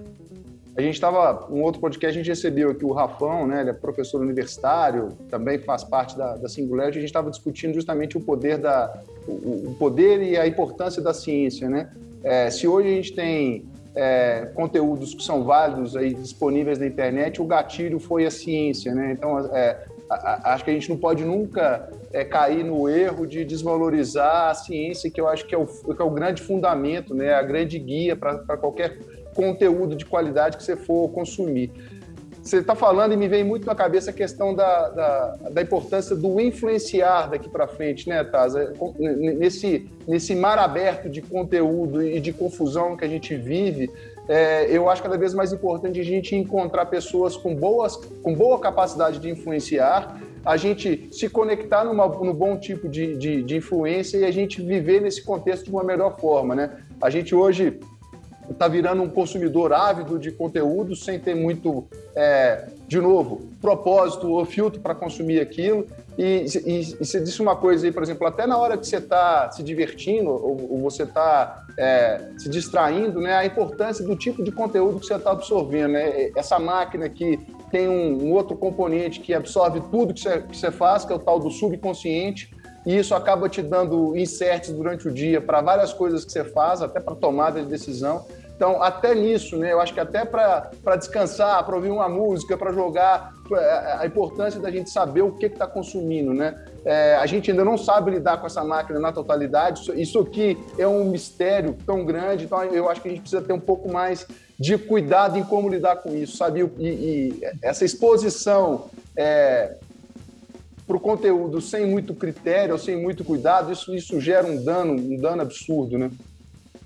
A 0.75 0.81
gente 0.81 0.95
estava, 0.95 1.47
um 1.51 1.61
outro 1.61 1.79
podcast, 1.79 2.17
a 2.17 2.19
gente 2.19 2.29
recebeu 2.29 2.71
aqui 2.71 2.83
o 2.83 2.91
Rafão, 2.91 3.45
né? 3.45 3.61
Ele 3.61 3.69
é 3.69 3.73
professor 3.73 4.21
universitário, 4.21 5.09
também 5.29 5.59
faz 5.59 5.83
parte 5.83 6.17
da, 6.17 6.35
da 6.35 6.49
Singularity. 6.49 6.97
A 6.97 7.01
gente 7.01 7.09
estava 7.09 7.29
discutindo 7.29 7.75
justamente 7.75 8.17
o 8.17 8.21
poder 8.21 8.57
da, 8.57 8.91
o, 9.27 9.69
o, 9.69 9.75
poder 9.77 10.21
e 10.23 10.35
a 10.35 10.47
importância 10.47 10.99
da 10.99 11.13
ciência, 11.13 11.69
né? 11.69 11.91
É, 12.23 12.49
se 12.49 12.67
hoje 12.67 12.87
a 12.87 12.91
gente 12.91 13.13
tem 13.13 13.65
é, 13.95 14.49
conteúdos 14.55 15.13
que 15.13 15.23
são 15.23 15.43
válidos 15.43 15.95
aí 15.95 16.11
disponíveis 16.11 16.79
na 16.79 16.87
internet, 16.87 17.39
o 17.39 17.45
gatilho 17.45 17.99
foi 17.99 18.25
a 18.25 18.31
ciência, 18.31 18.95
né? 18.95 19.11
Então, 19.11 19.37
é, 19.55 19.85
acho 20.09 20.63
que 20.63 20.71
a 20.71 20.73
gente 20.73 20.89
não 20.89 20.97
pode 20.97 21.23
nunca 21.23 21.87
é, 22.11 22.25
cair 22.25 22.63
no 22.63 22.89
erro 22.89 23.27
de 23.27 23.45
desvalorizar 23.45 24.49
a 24.49 24.53
ciência, 24.55 25.09
que 25.11 25.21
eu 25.21 25.27
acho 25.27 25.45
que 25.45 25.53
é 25.53 25.57
o, 25.57 25.67
que 25.67 26.01
é 26.01 26.05
o 26.05 26.09
grande 26.09 26.41
fundamento, 26.41 27.13
né? 27.13 27.33
A 27.33 27.43
grande 27.43 27.77
guia 27.77 28.15
para 28.15 28.57
qualquer 28.57 28.97
conteúdo 29.33 29.95
de 29.95 30.05
qualidade 30.05 30.57
que 30.57 30.63
você 30.63 30.75
for 30.75 31.09
consumir. 31.09 31.71
Você 32.43 32.57
está 32.57 32.75
falando 32.75 33.13
e 33.13 33.17
me 33.17 33.29
vem 33.29 33.41
muito 33.41 33.65
na 33.65 33.73
cabeça 33.73 34.09
a 34.09 34.13
questão 34.13 34.53
da, 34.53 34.89
da, 34.89 35.37
da 35.51 35.61
importância 35.61 36.13
do 36.13 36.41
influenciar 36.41 37.29
daqui 37.29 37.47
para 37.47 37.67
frente, 37.67 38.09
né, 38.09 38.21
Taz? 38.21 38.53
É, 38.53 38.73
nesse, 38.99 39.89
nesse 40.05 40.35
mar 40.35 40.59
aberto 40.59 41.09
de 41.09 41.21
conteúdo 41.21 42.03
e 42.03 42.19
de 42.19 42.33
confusão 42.33 42.97
que 42.97 43.05
a 43.05 43.07
gente 43.07 43.33
vive, 43.33 43.89
é, 44.27 44.65
eu 44.69 44.89
acho 44.89 45.01
cada 45.01 45.17
vez 45.17 45.33
mais 45.33 45.53
importante 45.53 46.01
a 46.01 46.03
gente 46.03 46.35
encontrar 46.35 46.85
pessoas 46.87 47.37
com, 47.37 47.55
boas, 47.55 47.95
com 47.95 48.35
boa 48.35 48.59
capacidade 48.59 49.19
de 49.19 49.29
influenciar, 49.29 50.19
a 50.45 50.57
gente 50.57 51.07
se 51.13 51.29
conectar 51.29 51.85
numa, 51.85 52.07
no 52.07 52.33
bom 52.33 52.57
tipo 52.57 52.89
de, 52.89 53.15
de, 53.15 53.41
de 53.41 53.55
influência 53.55 54.17
e 54.17 54.25
a 54.25 54.31
gente 54.31 54.61
viver 54.61 55.01
nesse 55.01 55.23
contexto 55.23 55.65
de 55.65 55.71
uma 55.71 55.83
melhor 55.83 56.19
forma, 56.19 56.53
né? 56.53 56.77
A 57.01 57.09
gente 57.09 57.33
hoje 57.33 57.79
está 58.53 58.67
virando 58.67 59.03
um 59.03 59.09
consumidor 59.09 59.73
ávido 59.73 60.17
de 60.17 60.31
conteúdo 60.31 60.95
sem 60.95 61.19
ter 61.19 61.35
muito, 61.35 61.85
é, 62.15 62.67
de 62.87 62.99
novo, 62.99 63.41
propósito 63.61 64.29
ou 64.29 64.45
filtro 64.45 64.79
para 64.79 64.95
consumir 64.95 65.39
aquilo. 65.39 65.85
E, 66.17 66.45
e, 66.65 66.79
e, 66.79 66.95
você 66.95 67.19
disse 67.19 67.41
uma 67.41 67.55
coisa 67.55 67.85
aí, 67.85 67.91
por 67.91 68.03
exemplo, 68.03 68.25
até 68.27 68.45
na 68.45 68.57
hora 68.57 68.77
que 68.77 68.87
você 68.87 68.97
está 68.97 69.51
se 69.51 69.63
divertindo 69.63 70.29
ou, 70.29 70.71
ou 70.71 70.81
você 70.81 71.03
está 71.03 71.65
é, 71.77 72.21
se 72.37 72.47
distraindo, 72.49 73.19
né, 73.19 73.33
a 73.33 73.45
importância 73.45 74.05
do 74.05 74.15
tipo 74.15 74.43
de 74.43 74.51
conteúdo 74.51 74.99
que 74.99 75.07
você 75.07 75.15
está 75.15 75.31
absorvendo. 75.31 75.93
Né? 75.93 76.31
Essa 76.35 76.59
máquina 76.59 77.09
que 77.09 77.39
tem 77.71 77.89
um, 77.89 78.25
um, 78.25 78.33
outro 78.33 78.55
componente 78.55 79.19
que 79.19 79.33
absorve 79.33 79.81
tudo 79.89 80.13
que 80.13 80.19
você, 80.19 80.41
que 80.41 80.55
você 80.55 80.69
faz, 80.69 81.03
que 81.03 81.11
é 81.11 81.15
o 81.15 81.19
tal 81.19 81.39
do 81.39 81.49
subconsciente, 81.49 82.53
e 82.85 82.97
isso 82.97 83.15
acaba 83.15 83.49
te 83.49 83.61
dando 83.61 84.15
inserts 84.15 84.71
durante 84.71 85.07
o 85.07 85.11
dia 85.11 85.41
para 85.41 85.61
várias 85.61 85.93
coisas 85.93 86.23
que 86.25 86.31
você 86.31 86.43
faz, 86.43 86.81
até 86.81 86.99
para 86.99 87.15
tomada 87.15 87.61
de 87.61 87.67
decisão. 87.67 88.25
Então, 88.55 88.81
até 88.81 89.15
nisso, 89.15 89.57
né? 89.57 89.73
Eu 89.73 89.81
acho 89.81 89.93
que 89.93 89.99
até 89.99 90.23
para 90.23 90.95
descansar, 90.97 91.63
para 91.65 91.75
ouvir 91.75 91.89
uma 91.89 92.07
música, 92.07 92.57
para 92.57 92.71
jogar, 92.71 93.33
é, 93.51 93.97
a 93.99 94.05
importância 94.05 94.59
da 94.59 94.69
gente 94.69 94.89
saber 94.89 95.21
o 95.21 95.31
que 95.31 95.47
está 95.47 95.67
consumindo, 95.67 96.33
né? 96.33 96.63
É, 96.85 97.15
a 97.15 97.25
gente 97.25 97.49
ainda 97.49 97.65
não 97.65 97.77
sabe 97.77 98.11
lidar 98.11 98.37
com 98.37 98.47
essa 98.47 98.63
máquina 98.63 98.99
na 98.99 99.11
totalidade. 99.11 99.91
Isso 99.99 100.19
aqui 100.19 100.57
é 100.77 100.87
um 100.87 101.05
mistério 101.05 101.75
tão 101.85 102.05
grande, 102.05 102.45
então 102.45 102.63
eu 102.63 102.89
acho 102.89 103.01
que 103.01 103.07
a 103.07 103.11
gente 103.11 103.21
precisa 103.21 103.41
ter 103.41 103.53
um 103.53 103.59
pouco 103.59 103.91
mais 103.91 104.25
de 104.59 104.77
cuidado 104.77 105.37
em 105.37 105.43
como 105.43 105.67
lidar 105.67 105.97
com 105.97 106.15
isso, 106.15 106.37
sabe? 106.37 106.69
E, 106.77 106.87
e 106.87 107.41
essa 107.61 107.83
exposição 107.83 108.85
é, 109.15 109.75
para 110.85 110.97
o 110.97 110.99
conteúdo 110.99 111.59
sem 111.59 111.85
muito 111.85 112.13
critério, 112.13 112.77
sem 112.77 112.95
muito 112.95 113.23
cuidado, 113.23 113.71
isso, 113.71 113.95
isso 113.95 114.21
gera 114.21 114.45
um 114.45 114.63
dano, 114.63 114.93
um 114.93 115.17
dano 115.17 115.41
absurdo, 115.41 115.97
né? 115.97 116.11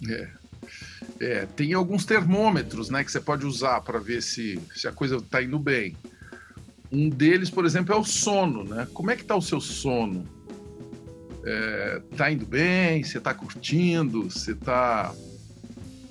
É. 0.10 0.28
é 1.20 1.46
tem 1.46 1.74
alguns 1.74 2.06
termômetros, 2.06 2.90
né, 2.90 3.04
que 3.04 3.12
você 3.12 3.20
pode 3.20 3.46
usar 3.46 3.82
para 3.82 4.00
ver 4.00 4.22
se, 4.22 4.60
se 4.76 4.88
a 4.88 4.92
coisa 4.92 5.18
está 5.18 5.42
indo 5.42 5.60
bem. 5.60 5.96
Um 6.92 7.10
deles, 7.10 7.50
por 7.50 7.66
exemplo, 7.66 7.94
é 7.94 7.98
o 7.98 8.04
sono, 8.04 8.64
né? 8.64 8.88
Como 8.94 9.12
é 9.12 9.16
que 9.16 9.22
está 9.22 9.36
o 9.36 9.42
seu 9.42 9.60
sono? 9.60 10.26
É, 11.44 12.02
tá 12.16 12.32
indo 12.32 12.46
bem? 12.46 13.04
Você 13.04 13.18
está 13.18 13.34
curtindo? 13.34 14.30
Você 14.30 14.52
está 14.52 15.14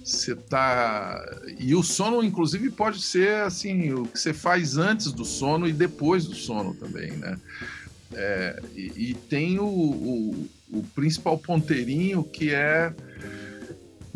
você 0.06 0.36
tá 0.36 1.20
e 1.58 1.74
o 1.74 1.82
sono 1.82 2.22
inclusive 2.22 2.70
pode 2.70 3.02
ser 3.02 3.42
assim 3.42 3.92
o 3.92 4.06
que 4.06 4.20
você 4.20 4.32
faz 4.32 4.76
antes 4.76 5.10
do 5.10 5.24
sono 5.24 5.66
e 5.66 5.72
depois 5.72 6.26
do 6.26 6.34
sono 6.36 6.74
também 6.74 7.10
né 7.10 7.36
é, 8.12 8.62
e, 8.72 9.10
e, 9.10 9.14
tem 9.14 9.58
o, 9.58 9.64
o, 9.64 10.48
o, 10.70 10.82
principal 10.94 11.36
ponteirinho 11.36 12.22
que 12.22 12.54
é 12.54 12.94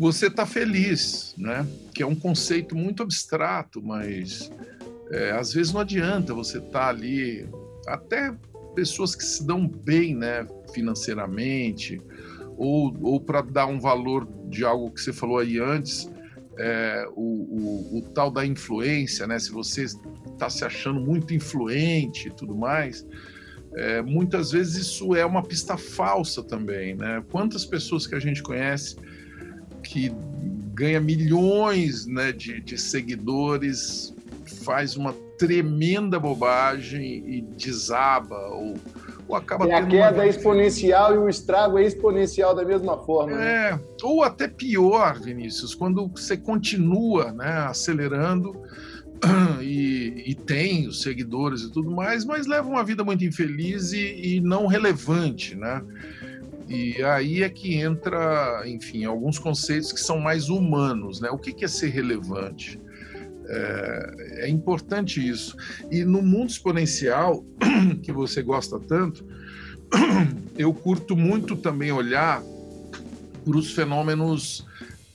você 0.01 0.29
tá 0.29 0.45
feliz 0.45 1.35
né 1.37 1.65
que 1.93 2.01
é 2.01 2.05
um 2.05 2.15
conceito 2.15 2.75
muito 2.75 3.03
abstrato 3.03 3.81
mas 3.81 4.51
é, 5.11 5.31
às 5.31 5.53
vezes 5.53 5.71
não 5.71 5.81
adianta 5.81 6.33
você 6.33 6.57
estar 6.57 6.69
tá 6.71 6.89
ali 6.89 7.47
até 7.87 8.33
pessoas 8.75 9.15
que 9.15 9.23
se 9.23 9.45
dão 9.45 9.67
bem 9.67 10.15
né 10.15 10.45
financeiramente 10.73 12.01
ou, 12.63 12.95
ou 13.01 13.19
para 13.19 13.41
dar 13.41 13.65
um 13.65 13.79
valor 13.79 14.27
de 14.47 14.63
algo 14.63 14.91
que 14.91 15.01
você 15.01 15.11
falou 15.11 15.39
aí 15.39 15.57
antes, 15.57 16.11
é, 16.59 17.07
o, 17.15 17.21
o, 17.21 17.97
o, 17.97 18.01
tal 18.13 18.29
da 18.29 18.45
influência, 18.45 19.25
né? 19.25 19.39
Se 19.39 19.51
você 19.51 19.85
está 19.85 20.47
se 20.47 20.63
achando 20.63 20.99
muito 20.99 21.33
influente 21.33 22.27
e 22.27 22.31
tudo 22.31 22.55
mais, 22.55 23.03
é, 23.75 24.03
muitas 24.03 24.51
vezes 24.51 24.75
isso 24.75 25.15
é 25.15 25.25
uma 25.25 25.41
pista 25.41 25.75
falsa 25.75 26.43
também, 26.43 26.93
né? 26.93 27.23
Quantas 27.31 27.65
pessoas 27.65 28.05
que 28.05 28.13
a 28.13 28.19
gente 28.19 28.43
conhece 28.43 28.95
que 29.91 30.09
ganha 30.73 31.01
milhões 31.01 32.05
né, 32.05 32.31
de, 32.31 32.61
de 32.61 32.77
seguidores, 32.77 34.15
faz 34.63 34.95
uma 34.95 35.13
tremenda 35.37 36.17
bobagem 36.17 37.03
e 37.27 37.41
desaba 37.41 38.37
ou 38.49 38.75
ou 39.27 39.35
acaba 39.37 39.63
a 39.65 39.85
queda 39.85 40.25
é 40.25 40.29
exponencial 40.29 41.15
e 41.15 41.17
o 41.17 41.29
estrago 41.29 41.77
é 41.77 41.85
exponencial 41.85 42.53
da 42.53 42.65
mesma 42.65 42.97
forma. 42.97 43.37
Né? 43.37 43.69
É, 43.69 43.71
né? 43.71 43.79
ou 44.03 44.23
até 44.23 44.45
pior, 44.45 45.19
Vinícius, 45.21 45.73
quando 45.73 46.07
você 46.07 46.35
continua 46.35 47.31
né, 47.31 47.65
acelerando 47.65 48.53
e, 49.61 50.23
e, 50.25 50.35
tem 50.35 50.87
os 50.87 51.01
seguidores 51.01 51.61
e 51.61 51.71
tudo 51.71 51.91
mais, 51.91 52.25
mas 52.25 52.45
leva 52.45 52.67
uma 52.67 52.83
vida 52.83 53.05
muito 53.05 53.23
infeliz 53.23 53.93
e, 53.93 54.35
e 54.35 54.41
não 54.41 54.67
relevante, 54.67 55.55
né? 55.55 55.81
E 56.71 57.03
aí 57.03 57.43
é 57.43 57.49
que 57.49 57.75
entra, 57.75 58.63
enfim, 58.65 59.03
alguns 59.03 59.37
conceitos 59.37 59.91
que 59.91 59.99
são 59.99 60.19
mais 60.19 60.47
humanos, 60.47 61.19
né? 61.19 61.29
O 61.29 61.37
que 61.37 61.65
é 61.65 61.67
ser 61.67 61.89
relevante? 61.89 62.79
É, 63.53 64.45
é, 64.45 64.49
importante 64.49 65.27
isso. 65.27 65.57
E 65.91 66.05
no 66.05 66.21
mundo 66.21 66.49
exponencial, 66.49 67.43
que 68.01 68.11
você 68.11 68.41
gosta 68.41 68.79
tanto, 68.79 69.25
eu 70.57 70.73
curto 70.73 71.17
muito 71.17 71.57
também 71.57 71.91
olhar 71.91 72.41
para 73.43 73.57
os 73.57 73.73
fenômenos 73.73 74.65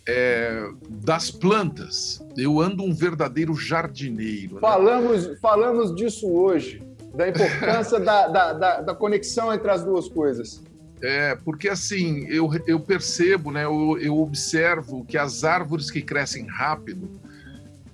é, 0.06 0.68
das 0.88 1.30
plantas. 1.30 2.22
Eu 2.36 2.60
ando 2.60 2.82
um 2.82 2.92
verdadeiro 2.92 3.54
jardineiro. 3.54 4.56
Né? 4.56 4.60
Falamos, 4.60 5.38
falamos 5.40 5.94
disso 5.94 6.28
hoje, 6.28 6.82
da 7.14 7.28
importância 7.28 7.98
da, 8.00 8.28
da, 8.28 8.52
da, 8.52 8.80
da, 8.82 8.94
conexão 8.94 9.52
entre 9.52 9.70
as 9.70 9.82
duas 9.82 10.08
coisas. 10.08 10.62
É, 11.02 11.36
porque 11.36 11.68
assim, 11.68 12.26
eu, 12.26 12.50
eu 12.66 12.80
percebo, 12.80 13.50
né, 13.50 13.64
eu, 13.64 13.98
eu 14.00 14.18
observo 14.18 15.04
que 15.04 15.18
as 15.18 15.44
árvores 15.44 15.90
que 15.90 16.00
crescem 16.00 16.46
rápido, 16.46 17.20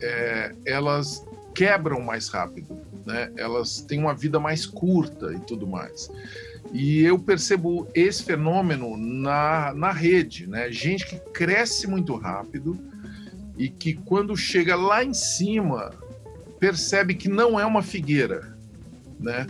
é, 0.00 0.54
elas 0.64 1.24
quebram 1.54 2.00
mais 2.00 2.28
rápido. 2.28 2.78
né? 3.04 3.30
Elas 3.36 3.80
têm 3.80 3.98
uma 3.98 4.14
vida 4.14 4.38
mais 4.38 4.66
curta 4.66 5.32
e 5.32 5.40
tudo 5.40 5.66
mais. 5.66 6.10
E 6.72 7.02
eu 7.02 7.18
percebo 7.18 7.88
esse 7.94 8.22
fenômeno 8.22 8.96
na, 8.96 9.74
na 9.74 9.92
rede, 9.92 10.46
né? 10.46 10.70
Gente 10.70 11.06
que 11.06 11.18
cresce 11.32 11.86
muito 11.86 12.14
rápido 12.16 12.78
e 13.58 13.68
que 13.68 13.94
quando 13.94 14.36
chega 14.36 14.74
lá 14.76 15.04
em 15.04 15.12
cima 15.12 15.90
percebe 16.58 17.14
que 17.14 17.28
não 17.28 17.58
é 17.58 17.66
uma 17.66 17.82
figueira, 17.82 18.56
né? 19.18 19.46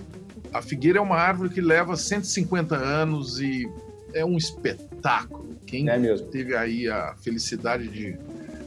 A 0.53 0.61
figueira 0.61 0.99
é 0.99 1.01
uma 1.01 1.17
árvore 1.17 1.51
que 1.51 1.61
leva 1.61 1.97
150 1.97 2.77
anos 2.77 3.41
e 3.41 3.69
é 4.13 4.25
um 4.25 4.37
espetáculo. 4.37 5.57
Quem 5.67 5.89
é 5.89 6.17
teve 6.31 6.55
aí 6.55 6.89
a 6.89 7.15
felicidade 7.23 7.89
de 7.89 8.19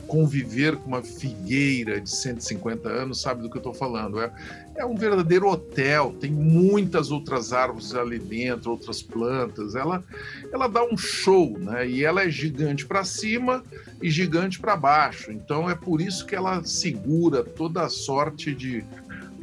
conviver 0.08 0.76
com 0.78 0.88
uma 0.88 1.02
figueira 1.02 2.00
de 2.00 2.10
150 2.10 2.88
anos 2.88 3.22
sabe 3.22 3.42
do 3.42 3.50
que 3.50 3.58
eu 3.58 3.60
estou 3.60 3.74
falando. 3.74 4.20
É, 4.20 4.32
é 4.76 4.86
um 4.86 4.96
verdadeiro 4.96 5.48
hotel, 5.48 6.16
tem 6.20 6.32
muitas 6.32 7.12
outras 7.12 7.54
árvores 7.54 7.94
ali 7.94 8.20
dentro, 8.20 8.72
outras 8.72 9.02
plantas. 9.02 9.76
Ela, 9.76 10.04
ela 10.52 10.68
dá 10.68 10.84
um 10.84 10.98
show, 10.98 11.58
né? 11.58 11.88
E 11.88 12.04
ela 12.04 12.24
é 12.24 12.30
gigante 12.30 12.86
para 12.86 13.04
cima 13.04 13.64
e 14.02 14.10
gigante 14.10 14.60
para 14.60 14.76
baixo. 14.76 15.32
Então 15.32 15.70
é 15.70 15.76
por 15.76 16.02
isso 16.02 16.26
que 16.26 16.36
ela 16.36 16.64
segura 16.64 17.44
toda 17.44 17.84
a 17.84 17.90
sorte 17.90 18.54
de 18.54 18.84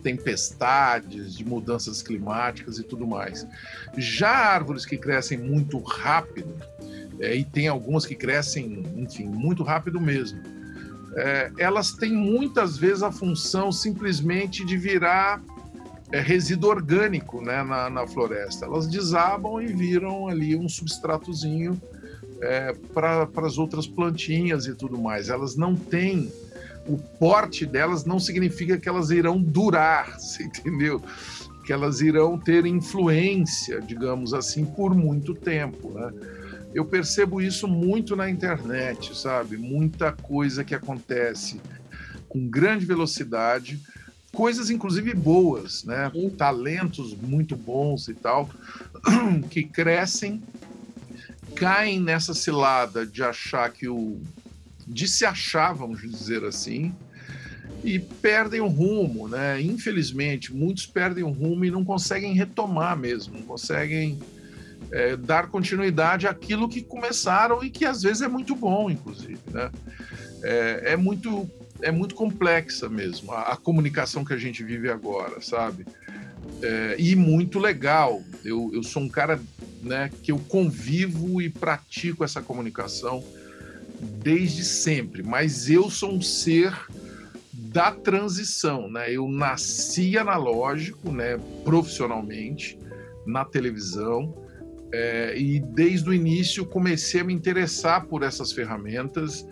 tempestades, 0.02 1.34
de 1.34 1.44
mudanças 1.44 2.02
climáticas 2.02 2.78
e 2.78 2.82
tudo 2.82 3.06
mais. 3.06 3.46
Já 3.96 4.30
árvores 4.30 4.84
que 4.84 4.96
crescem 4.96 5.38
muito 5.38 5.78
rápido, 5.78 6.54
é, 7.20 7.36
e 7.36 7.44
tem 7.44 7.68
algumas 7.68 8.04
que 8.04 8.14
crescem, 8.14 8.84
enfim, 8.96 9.24
muito 9.24 9.62
rápido 9.62 10.00
mesmo, 10.00 10.40
é, 11.14 11.52
elas 11.58 11.92
têm 11.92 12.12
muitas 12.12 12.76
vezes 12.76 13.02
a 13.02 13.12
função 13.12 13.70
simplesmente 13.70 14.64
de 14.64 14.76
virar 14.76 15.42
é, 16.10 16.20
resíduo 16.20 16.70
orgânico 16.70 17.40
né, 17.40 17.62
na, 17.62 17.90
na, 17.90 18.06
floresta. 18.06 18.66
Elas 18.66 18.86
desabam 18.86 19.60
e 19.60 19.66
viram 19.66 20.28
ali 20.28 20.56
um 20.56 20.68
substratozinho 20.68 21.80
é, 22.40 22.72
para 22.92 23.28
as 23.36 23.58
outras 23.58 23.86
plantinhas 23.86 24.66
e 24.66 24.74
tudo 24.74 24.98
mais. 24.98 25.28
Elas 25.28 25.56
não 25.56 25.74
têm 25.74 26.30
o 26.86 26.98
porte 26.98 27.64
delas 27.64 28.04
não 28.04 28.18
significa 28.18 28.78
que 28.78 28.88
elas 28.88 29.10
irão 29.10 29.40
durar, 29.40 30.14
você 30.18 30.44
entendeu? 30.44 31.02
Que 31.64 31.72
elas 31.72 32.00
irão 32.00 32.38
ter 32.38 32.66
influência, 32.66 33.80
digamos 33.80 34.34
assim, 34.34 34.64
por 34.64 34.94
muito 34.94 35.34
tempo, 35.34 35.90
né? 35.90 36.12
Eu 36.74 36.86
percebo 36.86 37.40
isso 37.40 37.68
muito 37.68 38.16
na 38.16 38.30
internet, 38.30 39.16
sabe? 39.16 39.58
Muita 39.58 40.10
coisa 40.10 40.64
que 40.64 40.74
acontece 40.74 41.60
com 42.28 42.48
grande 42.48 42.86
velocidade, 42.86 43.78
coisas 44.32 44.70
inclusive 44.70 45.12
boas, 45.12 45.84
né? 45.84 46.10
Talentos 46.36 47.14
muito 47.14 47.54
bons 47.54 48.08
e 48.08 48.14
tal, 48.14 48.48
que 49.50 49.62
crescem, 49.62 50.42
caem 51.54 52.00
nessa 52.00 52.32
cilada 52.32 53.06
de 53.06 53.22
achar 53.22 53.70
que 53.70 53.86
o 53.86 54.18
de 54.86 55.08
se 55.08 55.24
achar, 55.24 55.72
vamos 55.72 56.00
dizer 56.00 56.44
assim, 56.44 56.94
e 57.84 57.98
perdem 57.98 58.60
o 58.60 58.68
rumo, 58.68 59.28
né? 59.28 59.60
Infelizmente, 59.60 60.54
muitos 60.54 60.86
perdem 60.86 61.24
o 61.24 61.30
rumo 61.30 61.64
e 61.64 61.70
não 61.70 61.84
conseguem 61.84 62.34
retomar 62.34 62.96
mesmo, 62.96 63.34
não 63.34 63.42
conseguem 63.42 64.20
é, 64.90 65.16
dar 65.16 65.48
continuidade 65.48 66.26
àquilo 66.26 66.68
que 66.68 66.82
começaram 66.82 67.62
e 67.64 67.70
que 67.70 67.84
às 67.84 68.02
vezes 68.02 68.22
é 68.22 68.28
muito 68.28 68.54
bom, 68.54 68.90
inclusive, 68.90 69.40
né? 69.50 69.70
É, 70.42 70.92
é 70.92 70.96
muito 70.96 71.48
é 71.80 71.90
muito 71.90 72.14
complexa 72.14 72.88
mesmo 72.88 73.32
a, 73.32 73.52
a, 73.52 73.56
comunicação 73.56 74.24
que 74.24 74.32
a 74.32 74.36
gente 74.36 74.62
vive 74.62 74.88
agora, 74.88 75.40
sabe? 75.40 75.84
É, 76.62 76.94
e 76.96 77.16
muito 77.16 77.58
legal. 77.58 78.22
Eu, 78.44 78.70
eu 78.72 78.84
sou 78.84 79.02
um 79.02 79.08
cara 79.08 79.40
né, 79.82 80.08
que 80.22 80.30
eu 80.30 80.38
convivo 80.38 81.42
e 81.42 81.50
pratico 81.50 82.22
essa 82.22 82.40
comunicação 82.40 83.24
desde 84.02 84.64
sempre, 84.64 85.22
mas 85.22 85.70
eu 85.70 85.88
sou 85.88 86.12
um 86.12 86.20
ser 86.20 86.74
da 87.52 87.92
transição, 87.92 88.90
né? 88.90 89.10
Eu 89.10 89.28
nasci 89.28 90.18
analógico, 90.18 91.10
né, 91.10 91.38
profissionalmente, 91.64 92.78
na 93.26 93.44
televisão, 93.44 94.34
é, 94.92 95.38
e 95.38 95.58
desde 95.58 96.10
o 96.10 96.12
início 96.12 96.66
comecei 96.66 97.20
a 97.20 97.24
me 97.24 97.32
interessar 97.32 98.06
por 98.06 98.22
essas 98.22 98.52
ferramentas 98.52 99.46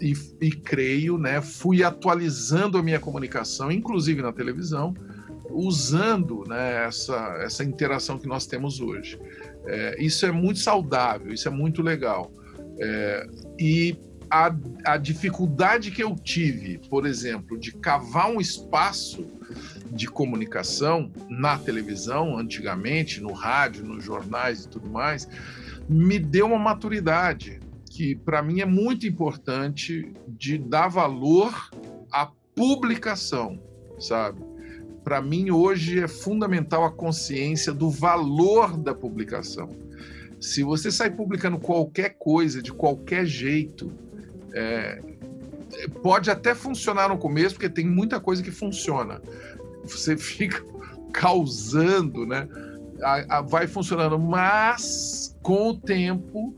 e, 0.00 0.14
e, 0.40 0.50
creio, 0.52 1.18
né, 1.18 1.40
fui 1.40 1.82
atualizando 1.82 2.78
a 2.78 2.82
minha 2.82 3.00
comunicação, 3.00 3.72
inclusive 3.72 4.22
na 4.22 4.32
televisão, 4.32 4.94
usando 5.50 6.44
né, 6.46 6.84
essa, 6.86 7.38
essa 7.40 7.64
interação 7.64 8.18
que 8.18 8.28
nós 8.28 8.46
temos 8.46 8.80
hoje. 8.80 9.18
É, 9.66 9.96
isso 9.98 10.24
é 10.24 10.30
muito 10.30 10.60
saudável, 10.60 11.32
isso 11.32 11.48
é 11.48 11.50
muito 11.50 11.82
legal. 11.82 12.30
É, 12.80 13.26
e 13.58 13.96
a, 14.30 14.54
a 14.84 14.96
dificuldade 14.96 15.90
que 15.90 16.02
eu 16.02 16.14
tive, 16.14 16.78
por 16.88 17.06
exemplo, 17.06 17.58
de 17.58 17.72
cavar 17.72 18.30
um 18.30 18.40
espaço 18.40 19.26
de 19.90 20.06
comunicação 20.06 21.10
na 21.28 21.58
televisão, 21.58 22.36
antigamente, 22.38 23.20
no 23.20 23.32
rádio, 23.32 23.84
nos 23.84 24.04
jornais 24.04 24.64
e 24.64 24.68
tudo 24.68 24.88
mais, 24.88 25.28
me 25.88 26.18
deu 26.18 26.46
uma 26.46 26.58
maturidade 26.58 27.60
que, 27.90 28.14
para 28.14 28.42
mim, 28.42 28.60
é 28.60 28.66
muito 28.66 29.06
importante 29.06 30.12
de 30.28 30.58
dar 30.58 30.88
valor 30.88 31.70
à 32.12 32.30
publicação, 32.54 33.58
sabe? 33.98 34.40
Para 35.02 35.22
mim, 35.22 35.50
hoje, 35.50 36.00
é 36.00 36.06
fundamental 36.06 36.84
a 36.84 36.92
consciência 36.92 37.72
do 37.72 37.88
valor 37.88 38.76
da 38.76 38.94
publicação 38.94 39.87
se 40.40 40.62
você 40.62 40.90
sai 40.90 41.10
publicando 41.10 41.58
qualquer 41.58 42.16
coisa, 42.18 42.62
de 42.62 42.72
qualquer 42.72 43.26
jeito, 43.26 43.92
é, 44.52 45.00
pode 46.02 46.30
até 46.30 46.54
funcionar 46.54 47.08
no 47.08 47.18
começo, 47.18 47.54
porque 47.54 47.68
tem 47.68 47.86
muita 47.86 48.20
coisa 48.20 48.42
que 48.42 48.50
funciona. 48.50 49.20
Você 49.84 50.16
fica 50.18 50.62
causando, 51.12 52.26
né? 52.26 52.48
A, 53.02 53.38
a, 53.38 53.40
vai 53.40 53.66
funcionando, 53.66 54.18
mas 54.18 55.36
com 55.42 55.70
o 55.70 55.74
tempo 55.74 56.54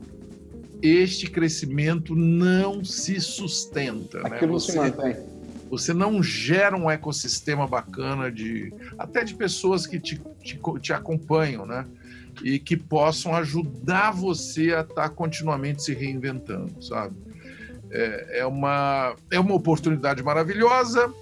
este 0.81 1.29
crescimento 1.29 2.15
não 2.15 2.83
se 2.83 3.19
sustenta. 3.21 4.19
Né? 4.23 4.23
Aquilo 4.25 4.53
né? 4.53 4.59
você, 4.59 4.71
se 4.71 4.77
mantém. 4.77 5.15
Você 5.69 5.93
não 5.93 6.21
gera 6.21 6.75
um 6.75 6.89
ecossistema 6.89 7.67
bacana 7.67 8.31
de 8.31 8.73
até 8.97 9.23
de 9.23 9.35
pessoas 9.35 9.85
que 9.85 9.99
te, 9.99 10.19
te, 10.41 10.59
te 10.81 10.91
acompanham, 10.91 11.65
né? 11.65 11.85
E 12.43 12.59
que 12.59 12.75
possam 12.75 13.35
ajudar 13.35 14.11
você 14.11 14.73
a 14.73 14.81
estar 14.81 14.93
tá 14.93 15.09
continuamente 15.09 15.83
se 15.83 15.93
reinventando, 15.93 16.83
sabe? 16.83 17.15
É, 17.89 18.39
é, 18.39 18.45
uma, 18.45 19.15
é 19.29 19.39
uma 19.39 19.53
oportunidade 19.53 20.23
maravilhosa 20.23 21.13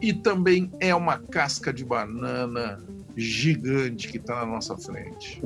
e 0.00 0.12
também 0.12 0.70
é 0.80 0.94
uma 0.94 1.18
casca 1.18 1.72
de 1.72 1.84
banana 1.84 2.78
gigante 3.18 4.08
que 4.08 4.16
está 4.16 4.36
na 4.36 4.46
nossa 4.46 4.76
frente. 4.76 5.42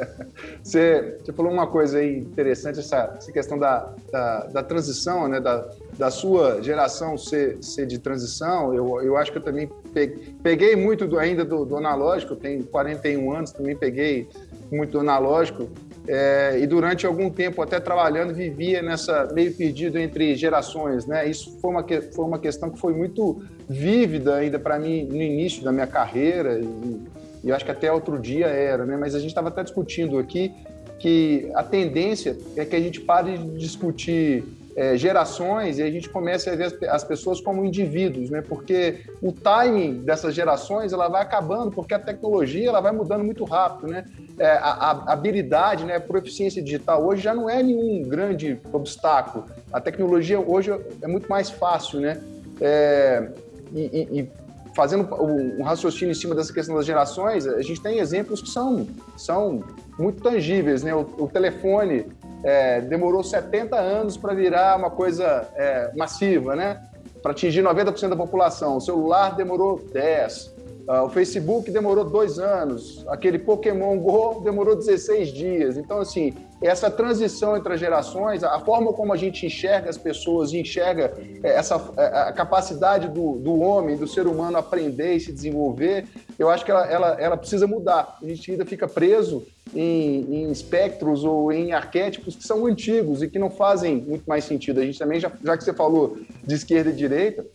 você, 0.64 1.18
você, 1.22 1.32
falou 1.32 1.52
uma 1.52 1.66
coisa 1.66 1.98
aí 1.98 2.18
interessante, 2.18 2.78
essa, 2.78 3.14
essa 3.18 3.30
questão 3.30 3.58
da, 3.58 3.92
da, 4.10 4.40
da, 4.46 4.62
transição, 4.62 5.28
né? 5.28 5.38
da, 5.38 5.68
da 5.98 6.10
sua 6.10 6.62
geração 6.62 7.18
ser, 7.18 7.62
ser 7.62 7.86
de 7.86 7.98
transição. 7.98 8.74
Eu, 8.74 9.02
eu 9.02 9.16
acho 9.18 9.30
que 9.30 9.36
eu 9.36 9.42
também 9.42 9.70
peguei, 9.92 10.34
peguei 10.42 10.74
muito 10.74 11.06
do, 11.06 11.18
ainda 11.18 11.44
do, 11.44 11.66
do 11.66 11.76
analógico, 11.76 12.32
eu 12.32 12.38
tenho 12.38 12.64
41 12.64 13.30
anos, 13.30 13.52
também 13.52 13.76
peguei 13.76 14.26
muito 14.72 14.98
analógico. 14.98 15.68
É, 16.08 16.58
e 16.60 16.66
durante 16.66 17.06
algum 17.06 17.30
tempo, 17.30 17.62
até 17.62 17.78
trabalhando, 17.78 18.34
vivia 18.34 18.82
nessa 18.82 19.28
meio 19.32 19.54
perdido 19.54 19.98
entre 19.98 20.34
gerações, 20.34 21.06
né? 21.06 21.28
Isso 21.28 21.58
foi 21.60 21.70
uma, 21.70 21.84
foi 21.84 22.24
uma 22.24 22.38
questão 22.38 22.70
que 22.70 22.78
foi 22.78 22.92
muito 22.92 23.42
vívida 23.68 24.36
ainda 24.36 24.58
para 24.58 24.78
mim 24.78 25.04
no 25.04 25.22
início 25.22 25.62
da 25.62 25.70
minha 25.70 25.86
carreira 25.86 26.58
e, 26.58 27.00
e 27.44 27.52
acho 27.52 27.64
que 27.64 27.70
até 27.70 27.92
outro 27.92 28.18
dia 28.18 28.46
era, 28.46 28.84
né? 28.84 28.96
Mas 28.96 29.14
a 29.14 29.18
gente 29.18 29.28
estava 29.28 29.48
até 29.48 29.62
discutindo 29.62 30.18
aqui 30.18 30.52
que 30.98 31.50
a 31.54 31.62
tendência 31.62 32.36
é 32.56 32.64
que 32.64 32.74
a 32.74 32.80
gente 32.80 33.00
pare 33.00 33.36
de 33.36 33.58
discutir 33.58 34.44
é, 34.74 34.96
gerações 34.96 35.78
e 35.78 35.82
a 35.82 35.90
gente 35.90 36.08
comece 36.08 36.48
a 36.48 36.56
ver 36.56 36.64
as, 36.64 36.82
as, 36.82 37.04
pessoas 37.04 37.40
como 37.40 37.64
indivíduos, 37.64 38.30
né? 38.30 38.42
Porque 38.42 39.00
o 39.20 39.32
timing 39.32 40.02
dessas 40.02 40.34
gerações 40.34 40.92
ela 40.92 41.08
vai 41.08 41.22
acabando 41.22 41.70
porque 41.70 41.94
a 41.94 41.98
tecnologia 41.98 42.68
ela 42.68 42.80
vai 42.80 42.92
mudando 42.92 43.24
muito 43.24 43.44
rápido, 43.44 43.88
né? 43.88 44.04
é, 44.38 44.46
a, 44.46 44.70
a, 44.70 45.12
habilidade, 45.12 45.84
né, 45.84 45.96
a 45.96 46.00
proficiência 46.00 46.62
digital 46.62 47.04
hoje 47.04 47.22
já 47.22 47.34
não 47.34 47.48
é 47.48 47.62
nenhum 47.62 48.02
grande 48.02 48.58
obstáculo. 48.72 49.46
A 49.72 49.80
tecnologia 49.80 50.40
hoje 50.40 50.72
é 51.00 51.06
muito 51.06 51.28
mais 51.28 51.50
fácil, 51.50 52.00
né? 52.00 52.20
É, 52.60 53.28
e, 53.74 54.20
e, 54.20 54.28
fazendo 54.74 55.06
um 55.14 55.62
raciocínio 55.62 56.12
em 56.12 56.14
cima 56.14 56.34
dessa 56.34 56.52
questão 56.52 56.74
das 56.74 56.86
gerações, 56.86 57.46
a 57.46 57.60
gente 57.60 57.80
tem 57.80 57.98
exemplos 57.98 58.40
que 58.40 58.48
são, 58.48 58.86
são 59.18 59.62
muito 59.98 60.22
tangíveis, 60.22 60.82
né? 60.82 60.94
O, 60.94 61.00
o 61.18 61.28
telefone 61.28 62.06
é, 62.44 62.80
demorou 62.80 63.22
70 63.22 63.76
anos 63.76 64.16
para 64.16 64.34
virar 64.34 64.76
uma 64.76 64.90
coisa 64.90 65.48
é, 65.54 65.90
massiva, 65.96 66.56
né? 66.56 66.82
Para 67.22 67.32
atingir 67.32 67.62
90% 67.62 68.08
da 68.08 68.16
população. 68.16 68.76
O 68.76 68.80
celular 68.80 69.36
demorou 69.36 69.80
10. 69.92 70.51
Uh, 70.88 71.04
o 71.04 71.08
Facebook 71.08 71.70
demorou 71.70 72.04
dois 72.04 72.40
anos, 72.40 73.04
aquele 73.08 73.38
Pokémon 73.38 73.96
Go 73.98 74.40
demorou 74.40 74.74
16 74.74 75.32
dias. 75.32 75.76
Então, 75.76 76.00
assim, 76.00 76.34
essa 76.60 76.90
transição 76.90 77.56
entre 77.56 77.74
as 77.74 77.78
gerações, 77.80 78.42
a 78.42 78.58
forma 78.60 78.92
como 78.92 79.12
a 79.12 79.16
gente 79.16 79.46
enxerga 79.46 79.88
as 79.88 79.96
pessoas 79.96 80.52
e 80.52 80.58
enxerga 80.58 81.12
é, 81.42 81.50
essa 81.50 81.76
é, 81.96 82.04
a 82.04 82.32
capacidade 82.32 83.08
do, 83.08 83.38
do 83.38 83.60
homem, 83.60 83.96
do 83.96 84.08
ser 84.08 84.26
humano 84.26 84.58
aprender 84.58 85.14
e 85.14 85.20
se 85.20 85.32
desenvolver, 85.32 86.06
eu 86.36 86.50
acho 86.50 86.64
que 86.64 86.70
ela, 86.70 86.86
ela, 86.86 87.20
ela 87.20 87.36
precisa 87.36 87.66
mudar. 87.66 88.18
A 88.20 88.26
gente 88.26 88.50
ainda 88.50 88.66
fica 88.66 88.88
preso 88.88 89.46
em, 89.74 90.42
em, 90.42 90.50
espectros 90.50 91.24
ou 91.24 91.52
em 91.52 91.72
arquétipos 91.72 92.34
que 92.34 92.44
são 92.44 92.66
antigos 92.66 93.22
e 93.22 93.28
que 93.28 93.38
não 93.38 93.50
fazem 93.50 93.96
muito 93.96 94.24
mais 94.26 94.44
sentido. 94.44 94.80
A 94.80 94.84
gente 94.84 94.98
também, 94.98 95.20
já, 95.20 95.30
já 95.44 95.56
que 95.56 95.62
você 95.62 95.72
falou 95.72 96.16
de 96.44 96.54
esquerda 96.54 96.90
e 96.90 96.92
direita, 96.92 97.46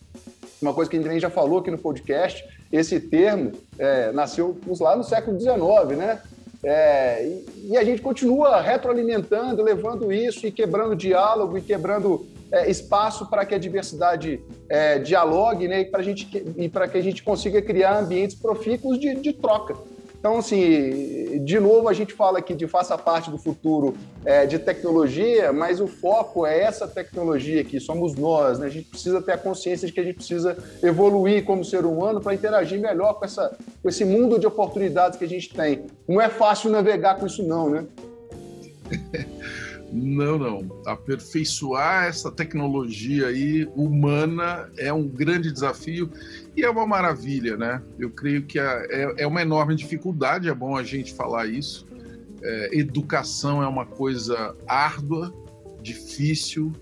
uma 0.60 0.74
coisa 0.74 0.90
que 0.90 0.96
a 0.96 0.98
gente 0.98 1.06
também 1.06 1.20
já 1.20 1.30
falou 1.30 1.58
aqui 1.60 1.70
no 1.70 1.78
podcast, 1.78 2.44
esse 2.72 3.00
termo 3.00 3.52
é, 3.78 4.12
nasceu 4.12 4.56
lá 4.80 4.96
no 4.96 5.04
século 5.04 5.38
XIX, 5.38 5.96
né? 5.96 6.20
É, 6.62 7.24
e, 7.24 7.70
e, 7.70 7.76
a 7.76 7.84
gente 7.84 8.02
continua 8.02 8.60
retroalimentando, 8.60 9.62
levando 9.62 10.12
isso 10.12 10.44
e 10.44 10.50
quebrando 10.50 10.96
diálogo 10.96 11.56
e 11.56 11.62
quebrando 11.62 12.26
é, 12.50 12.68
espaço 12.68 13.26
para 13.30 13.46
que 13.46 13.54
a 13.54 13.58
diversidade 13.58 14.40
é, 14.68 14.98
dialogue 14.98 15.68
né, 15.68 15.82
e 16.56 16.68
para 16.68 16.88
que 16.88 16.98
a 16.98 17.00
gente 17.00 17.22
consiga 17.22 17.62
criar 17.62 18.00
ambientes 18.00 18.34
profícuos 18.34 18.98
de, 18.98 19.14
de 19.14 19.32
troca. 19.32 19.76
Então, 20.18 20.38
assim, 20.38 21.44
de 21.44 21.60
novo, 21.60 21.88
a 21.88 21.92
gente 21.92 22.12
fala 22.12 22.40
aqui 22.40 22.52
de 22.52 22.66
faça 22.66 22.98
parte 22.98 23.30
do 23.30 23.38
futuro 23.38 23.96
é, 24.24 24.46
de 24.46 24.58
tecnologia, 24.58 25.52
mas 25.52 25.80
o 25.80 25.86
foco 25.86 26.44
é 26.44 26.60
essa 26.60 26.88
tecnologia 26.88 27.60
aqui, 27.60 27.78
somos 27.78 28.16
nós, 28.16 28.58
né? 28.58 28.66
A 28.66 28.70
gente 28.70 28.88
precisa 28.88 29.22
ter 29.22 29.32
a 29.32 29.38
consciência 29.38 29.86
de 29.86 29.92
que 29.92 30.00
a 30.00 30.02
gente 30.02 30.16
precisa 30.16 30.58
evoluir 30.82 31.44
como 31.44 31.64
ser 31.64 31.84
humano 31.84 32.20
para 32.20 32.34
interagir 32.34 32.80
melhor 32.80 33.14
com, 33.14 33.24
essa, 33.24 33.56
com 33.80 33.88
esse 33.88 34.04
mundo 34.04 34.40
de 34.40 34.46
oportunidades 34.46 35.16
que 35.16 35.24
a 35.24 35.28
gente 35.28 35.54
tem. 35.54 35.86
Não 36.08 36.20
é 36.20 36.28
fácil 36.28 36.68
navegar 36.68 37.16
com 37.16 37.26
isso, 37.26 37.44
não, 37.44 37.70
né? 37.70 37.86
Não, 39.90 40.38
não. 40.38 40.82
Aperfeiçoar 40.84 42.06
essa 42.06 42.30
tecnologia 42.30 43.28
aí 43.28 43.66
humana 43.74 44.70
é 44.76 44.92
um 44.92 45.06
grande 45.08 45.50
desafio 45.50 46.10
e 46.58 46.64
é 46.64 46.70
uma 46.70 46.86
maravilha, 46.86 47.56
né? 47.56 47.80
Eu 47.98 48.10
creio 48.10 48.42
que 48.42 48.58
é, 48.58 48.86
é, 48.90 49.14
é 49.18 49.26
uma 49.26 49.40
enorme 49.40 49.76
dificuldade, 49.76 50.48
é 50.48 50.54
bom 50.54 50.76
a 50.76 50.82
gente 50.82 51.14
falar 51.14 51.46
isso. 51.46 51.86
É, 52.42 52.78
educação 52.78 53.62
é 53.62 53.66
uma 53.68 53.86
coisa 53.86 54.56
árdua, 54.66 55.32
difícil, 55.80 56.72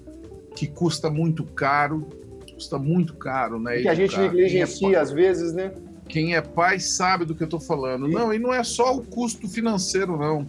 que 0.54 0.66
custa 0.66 1.10
muito 1.10 1.44
caro, 1.44 2.08
custa 2.54 2.78
muito 2.78 3.14
caro, 3.14 3.60
né? 3.60 3.82
Que 3.82 3.88
a 3.88 3.94
gente 3.94 4.18
negligencia 4.18 4.96
é 4.96 5.00
às 5.00 5.10
vezes, 5.10 5.52
né? 5.52 5.72
Quem 6.08 6.34
é 6.34 6.40
pai 6.40 6.80
sabe 6.80 7.26
do 7.26 7.34
que 7.34 7.42
eu 7.42 7.46
estou 7.46 7.60
falando. 7.60 8.08
Não, 8.08 8.32
e 8.32 8.38
não 8.38 8.54
é 8.54 8.64
só 8.64 8.96
o 8.96 9.04
custo 9.04 9.46
financeiro, 9.46 10.16
não 10.16 10.46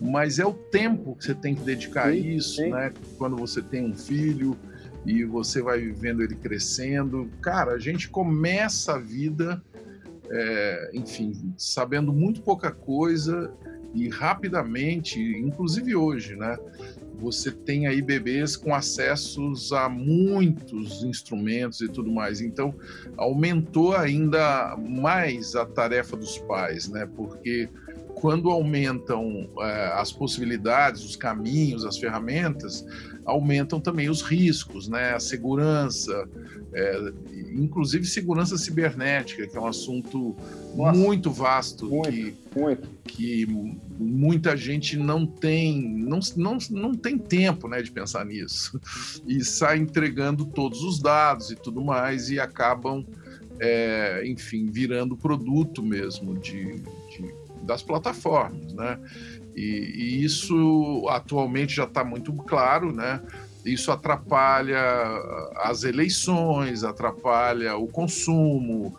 mas 0.00 0.38
é 0.38 0.44
o 0.44 0.52
tempo 0.52 1.16
que 1.16 1.24
você 1.24 1.34
tem 1.34 1.54
que 1.54 1.62
dedicar 1.62 2.10
sim, 2.12 2.18
a 2.18 2.34
isso, 2.34 2.56
sim. 2.56 2.70
né? 2.70 2.92
Quando 3.16 3.36
você 3.36 3.62
tem 3.62 3.84
um 3.84 3.94
filho 3.94 4.56
e 5.04 5.24
você 5.24 5.62
vai 5.62 5.80
vivendo 5.80 6.22
ele 6.22 6.34
crescendo. 6.34 7.30
Cara, 7.40 7.72
a 7.72 7.78
gente 7.78 8.08
começa 8.08 8.94
a 8.94 8.98
vida, 8.98 9.62
é, 10.30 10.90
enfim, 10.94 11.54
sabendo 11.56 12.12
muito 12.12 12.42
pouca 12.42 12.70
coisa 12.70 13.52
e 13.94 14.08
rapidamente, 14.08 15.20
inclusive 15.20 15.94
hoje, 15.94 16.34
né? 16.34 16.58
Você 17.20 17.52
tem 17.52 17.86
aí 17.86 18.02
bebês 18.02 18.56
com 18.56 18.74
acessos 18.74 19.72
a 19.72 19.88
muitos 19.88 21.04
instrumentos 21.04 21.80
e 21.80 21.88
tudo 21.88 22.10
mais. 22.10 22.40
Então, 22.40 22.74
aumentou 23.16 23.94
ainda 23.94 24.76
mais 24.76 25.54
a 25.54 25.64
tarefa 25.64 26.16
dos 26.16 26.38
pais, 26.38 26.88
né? 26.88 27.08
Porque 27.14 27.68
quando 28.14 28.50
aumentam 28.50 29.48
é, 29.60 29.92
as 29.94 30.10
possibilidades, 30.10 31.04
os 31.04 31.14
caminhos, 31.14 31.84
as 31.84 31.98
ferramentas, 31.98 32.84
aumentam 33.24 33.80
também 33.80 34.08
os 34.08 34.22
riscos, 34.22 34.88
né? 34.88 35.14
A 35.14 35.20
segurança, 35.20 36.28
é, 36.72 37.12
inclusive 37.52 38.04
segurança 38.04 38.58
cibernética, 38.58 39.46
que 39.46 39.56
é 39.56 39.60
um 39.60 39.66
assunto 39.66 40.36
Nossa, 40.76 40.98
muito 40.98 41.30
vasto 41.30 41.88
muito, 41.88 42.10
que, 42.10 42.36
muito. 42.54 42.88
que 43.04 43.46
muita 43.98 44.56
gente 44.56 44.96
não 44.96 45.26
tem, 45.26 45.80
não, 45.82 46.20
não, 46.36 46.58
não 46.70 46.94
tem 46.94 47.16
tempo, 47.16 47.68
né, 47.68 47.80
de 47.80 47.90
pensar 47.90 48.24
nisso 48.24 48.80
e 49.26 49.44
sai 49.44 49.78
entregando 49.78 50.44
todos 50.44 50.82
os 50.82 51.00
dados 51.00 51.50
e 51.50 51.56
tudo 51.56 51.82
mais 51.82 52.30
e 52.30 52.38
acabam, 52.38 53.04
é, 53.58 54.22
enfim, 54.26 54.66
virando 54.66 55.16
produto 55.16 55.82
mesmo 55.82 56.34
de, 56.38 56.74
de 57.10 57.44
das 57.64 57.82
plataformas, 57.82 58.72
né? 58.74 58.98
E, 59.56 59.60
e 59.62 60.24
isso 60.24 61.06
atualmente 61.08 61.74
já 61.74 61.84
está 61.84 62.04
muito 62.04 62.32
claro, 62.32 62.92
né? 62.92 63.20
Isso 63.64 63.90
atrapalha 63.90 64.80
as 65.56 65.84
eleições, 65.84 66.84
atrapalha 66.84 67.76
o 67.76 67.86
consumo, 67.86 68.94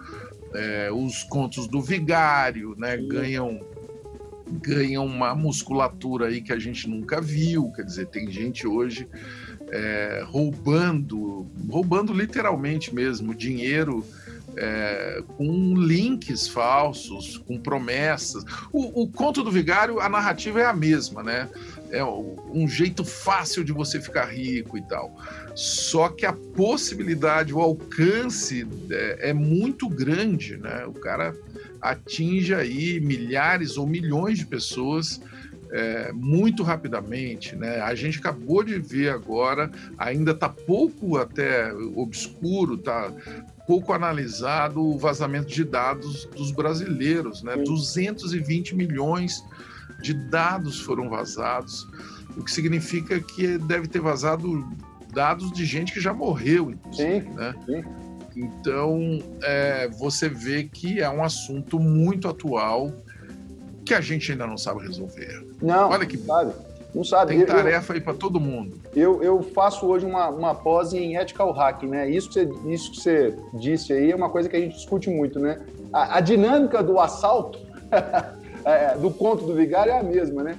é, 0.53 0.89
os 0.91 1.23
contos 1.23 1.67
do 1.67 1.81
vigário, 1.81 2.75
né? 2.77 2.97
Ganham 2.97 3.59
ganham 4.47 5.03
uma 5.03 5.33
musculatura 5.33 6.27
aí 6.27 6.39
que 6.39 6.53
a 6.53 6.59
gente 6.59 6.87
nunca 6.87 7.19
viu, 7.19 7.71
quer 7.71 7.83
dizer, 7.83 8.05
tem 8.07 8.29
gente 8.29 8.67
hoje 8.67 9.07
é, 9.71 10.23
roubando, 10.27 11.47
roubando 11.67 12.13
literalmente 12.13 12.93
mesmo 12.93 13.33
dinheiro 13.33 14.05
é, 14.57 15.23
com 15.37 15.75
links 15.75 16.47
falsos, 16.47 17.37
com 17.37 17.59
promessas. 17.59 18.43
O, 18.71 19.03
o, 19.03 19.07
conto 19.07 19.43
do 19.43 19.51
vigário, 19.51 19.99
a 19.99 20.09
narrativa 20.09 20.61
é 20.61 20.65
a 20.65 20.73
mesma, 20.73 21.23
né? 21.23 21.49
É 21.91 22.03
um 22.03 22.67
jeito 22.67 23.05
fácil 23.05 23.63
de 23.63 23.71
você 23.71 24.01
ficar 24.01 24.25
rico 24.25 24.77
e 24.77 24.81
tal. 24.81 25.15
Só 25.53 26.09
que 26.09 26.25
a 26.25 26.33
possibilidade, 26.33 27.53
o 27.53 27.59
alcance 27.59 28.67
é, 28.89 29.29
é 29.29 29.33
muito 29.33 29.87
grande, 29.87 30.57
né? 30.57 30.85
O 30.85 30.93
cara 30.93 31.35
atinge 31.81 32.53
aí 32.53 32.99
milhares 32.99 33.77
ou 33.77 33.85
milhões 33.85 34.39
de 34.39 34.45
pessoas 34.45 35.21
é, 35.75 36.13
muito 36.13 36.63
rapidamente. 36.63 37.53
Né? 37.53 37.81
A 37.81 37.93
gente 37.93 38.19
acabou 38.19 38.63
de 38.63 38.79
ver 38.79 39.09
agora, 39.09 39.69
ainda 39.97 40.31
está 40.31 40.47
pouco 40.47 41.17
até 41.17 41.73
obscuro, 41.95 42.75
está 42.75 43.11
pouco 43.67 43.91
analisado 43.91 44.81
o 44.81 44.97
vazamento 44.97 45.47
de 45.47 45.65
dados 45.65 46.25
dos 46.33 46.51
brasileiros, 46.51 47.43
né? 47.43 47.57
220 47.57 48.75
milhões 48.75 49.43
de 50.01 50.13
dados 50.13 50.79
foram 50.79 51.09
vazados, 51.09 51.87
o 52.37 52.43
que 52.43 52.51
significa 52.51 53.19
que 53.19 53.57
deve 53.57 53.87
ter 53.87 53.99
vazado 53.99 54.65
dados 55.11 55.51
de 55.51 55.65
gente 55.65 55.91
que 55.91 55.99
já 55.99 56.13
morreu, 56.13 56.69
inclusive, 56.69 57.21
sim, 57.21 57.33
né? 57.33 57.55
Sim. 57.65 57.83
Então, 58.35 59.19
é, 59.41 59.89
você 59.97 60.29
vê 60.29 60.65
que 60.65 61.01
é 61.01 61.09
um 61.09 61.23
assunto 61.23 61.79
muito 61.79 62.27
atual 62.27 62.93
que 63.85 63.93
a 63.93 64.01
gente 64.01 64.31
ainda 64.31 64.47
não 64.47 64.57
sabe 64.57 64.85
resolver. 64.85 65.45
Não, 65.61 65.89
Olha 65.89 66.05
que 66.05 66.17
sabe. 66.17 66.53
Não 66.93 67.03
sabe. 67.03 67.35
Tem 67.35 67.45
tarefa 67.45 67.91
eu, 67.91 67.95
aí 67.95 68.01
para 68.01 68.13
todo 68.13 68.39
mundo. 68.39 68.79
Eu, 68.95 69.21
eu 69.21 69.43
faço 69.43 69.85
hoje 69.85 70.05
uma, 70.05 70.29
uma 70.29 70.55
pós 70.55 70.93
em 70.93 71.17
ethical 71.17 71.51
hacking, 71.51 71.87
né? 71.87 72.09
Isso 72.09 72.29
que, 72.29 72.33
você, 72.35 72.49
isso 72.73 72.91
que 72.91 73.01
você 73.01 73.37
disse 73.53 73.91
aí 73.91 74.11
é 74.11 74.15
uma 74.15 74.29
coisa 74.29 74.47
que 74.47 74.55
a 74.55 74.59
gente 74.59 74.75
discute 74.75 75.09
muito, 75.09 75.37
né? 75.37 75.61
A, 75.91 76.17
a 76.17 76.19
dinâmica 76.21 76.81
do 76.81 76.99
assalto, 76.99 77.59
é, 78.63 78.97
do 78.97 79.11
conto 79.11 79.45
do 79.45 79.53
vigário 79.53 79.91
é 79.91 79.99
a 79.99 80.03
mesma, 80.03 80.41
né? 80.41 80.57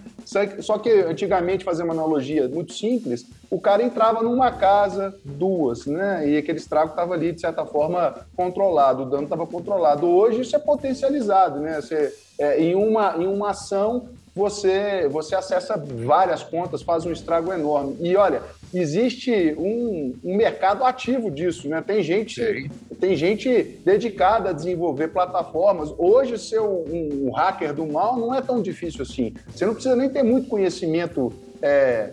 Só 0.61 0.77
que, 0.77 0.91
antigamente, 0.91 1.65
fazer 1.65 1.85
uma 1.85 1.93
analogia 1.93 2.49
muito 2.49 2.73
simples, 2.73 3.25
o 3.49 3.61
cara 3.61 3.83
entrava 3.83 4.23
numa 4.23 4.51
casa, 4.51 5.15
duas, 5.25 5.87
né? 5.87 6.29
E 6.29 6.37
aquele 6.37 6.59
estrago 6.59 6.91
estava 6.91 7.15
ali, 7.15 7.31
de 7.31 7.41
certa 7.41 7.65
forma, 7.65 8.27
controlado, 8.37 9.05
o 9.05 9.07
dano 9.07 9.23
estava 9.23 9.47
controlado. 9.47 10.07
Hoje 10.07 10.41
isso 10.41 10.57
é 10.57 10.59
potencializado, 10.59 11.61
né? 11.61 11.81
Você, 11.81 12.13
é, 12.39 12.61
em, 12.61 12.75
uma, 12.75 13.17
em 13.17 13.27
uma 13.29 13.51
ação, 13.51 14.09
você, 14.37 15.09
você 15.09 15.35
acessa 15.35 15.83
várias 15.83 16.43
contas, 16.43 16.83
faz 16.83 17.07
um 17.07 17.11
estrago 17.11 17.51
enorme. 17.55 17.97
E 18.01 18.15
olha, 18.17 18.43
existe 18.75 19.55
um, 19.57 20.15
um 20.23 20.37
mercado 20.37 20.85
ativo 20.85 21.31
disso, 21.31 21.67
né? 21.71 21.81
Tem 21.81 22.03
gente, 22.03 22.71
tem 23.01 23.17
gente 23.17 23.81
dedicada 23.83 24.51
a 24.51 24.53
desenvolver 24.53 25.09
plataformas. 25.09 25.91
Hoje, 25.97 26.37
ser 26.37 26.61
um, 26.61 26.85
um, 27.27 27.31
hacker 27.31 27.73
do 27.73 27.87
mal 27.87 28.19
não 28.19 28.35
é 28.35 28.43
tão 28.43 28.61
difícil 28.61 29.01
assim. 29.01 29.33
Você 29.49 29.65
não 29.65 29.73
precisa 29.73 29.97
nem 29.97 30.11
ter 30.11 30.23
muito 30.23 30.51
conhecimento 30.51 31.33
é, 31.63 32.13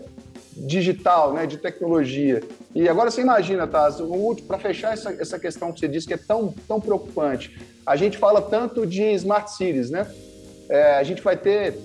digital, 0.56 1.34
né, 1.34 1.46
de 1.46 1.58
tecnologia. 1.58 2.42
E 2.74 2.88
agora 2.88 3.12
você 3.12 3.20
imagina, 3.20 3.68
tá? 3.68 3.90
Para 4.48 4.58
fechar 4.58 4.94
essa, 4.94 5.12
essa 5.12 5.38
questão 5.38 5.74
que 5.74 5.80
você 5.82 5.90
disse 5.90 6.08
que 6.08 6.14
é 6.14 6.18
tão, 6.18 6.56
tão 6.66 6.80
preocupante, 6.80 7.54
a 7.86 7.98
gente 7.98 8.18
fala 8.18 8.42
tanto 8.42 8.88
de 8.88 9.04
smart 9.12 9.52
cities, 9.52 9.90
né? 9.90 10.08
É, 10.70 10.96
a 10.96 11.04
gente 11.04 11.22
vai 11.22 11.38
ter 11.38 11.76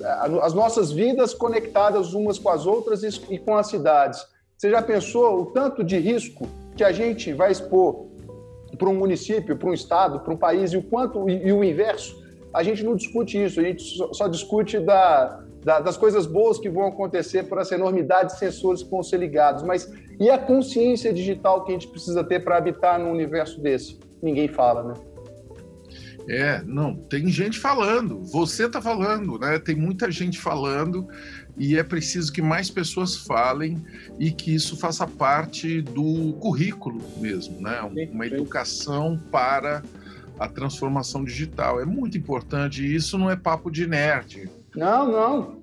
as 0.40 0.54
nossas 0.54 0.92
vidas 0.92 1.34
conectadas 1.34 2.14
umas 2.14 2.38
com 2.38 2.48
as 2.48 2.66
outras 2.66 3.02
e 3.02 3.38
com 3.38 3.56
as 3.56 3.68
cidades. 3.68 4.24
Você 4.56 4.70
já 4.70 4.82
pensou 4.82 5.42
o 5.42 5.46
tanto 5.46 5.84
de 5.84 5.98
risco 5.98 6.48
que 6.76 6.84
a 6.84 6.92
gente 6.92 7.32
vai 7.32 7.52
expor 7.52 8.06
para 8.76 8.88
um 8.88 8.94
município, 8.94 9.56
para 9.56 9.68
um 9.68 9.72
estado, 9.72 10.20
para 10.20 10.32
um 10.32 10.36
país, 10.36 10.72
e 10.72 10.76
o 10.76 10.82
quanto 10.82 11.28
e, 11.28 11.52
o 11.52 11.64
inverso, 11.64 12.22
a 12.52 12.62
gente 12.62 12.84
não 12.84 12.94
discute 12.94 13.42
isso, 13.42 13.60
a 13.60 13.62
gente 13.62 13.82
só, 13.82 14.12
só 14.12 14.28
discute 14.28 14.78
da, 14.78 15.40
da, 15.64 15.80
das 15.80 15.96
coisas 15.96 16.26
boas 16.26 16.58
que 16.58 16.68
vão 16.68 16.86
acontecer 16.86 17.44
por 17.44 17.58
essa 17.58 17.74
enormidade 17.74 18.32
de 18.32 18.38
sensores 18.38 18.82
que 18.82 18.90
vão 18.90 19.02
ser 19.02 19.18
ligados. 19.18 19.62
Mas 19.62 19.92
e 20.18 20.30
a 20.30 20.38
consciência 20.38 21.12
digital 21.12 21.64
que 21.64 21.72
a 21.72 21.74
gente 21.74 21.88
precisa 21.88 22.24
ter 22.24 22.42
para 22.44 22.56
habitar 22.56 22.98
num 22.98 23.10
universo 23.10 23.60
desse? 23.60 23.98
Ninguém 24.22 24.48
fala, 24.48 24.82
né? 24.82 24.94
É, 26.28 26.62
não, 26.62 26.94
tem 26.94 27.26
gente 27.28 27.58
falando, 27.58 28.22
você 28.22 28.66
está 28.66 28.82
falando, 28.82 29.38
né? 29.38 29.58
Tem 29.58 29.74
muita 29.74 30.10
gente 30.10 30.38
falando 30.38 31.08
e 31.56 31.74
é 31.74 31.82
preciso 31.82 32.30
que 32.30 32.42
mais 32.42 32.70
pessoas 32.70 33.16
falem 33.16 33.82
e 34.18 34.30
que 34.30 34.54
isso 34.54 34.76
faça 34.76 35.06
parte 35.06 35.80
do 35.80 36.34
currículo 36.34 37.00
mesmo, 37.16 37.62
né? 37.62 37.80
Uma 38.12 38.26
educação 38.26 39.18
para 39.32 39.82
a 40.38 40.46
transformação 40.46 41.24
digital. 41.24 41.80
É 41.80 41.86
muito 41.86 42.18
importante 42.18 42.84
e 42.84 42.94
isso 42.94 43.16
não 43.16 43.30
é 43.30 43.34
papo 43.34 43.70
de 43.70 43.86
nerd. 43.86 44.50
Não, 44.76 45.10
não. 45.10 45.62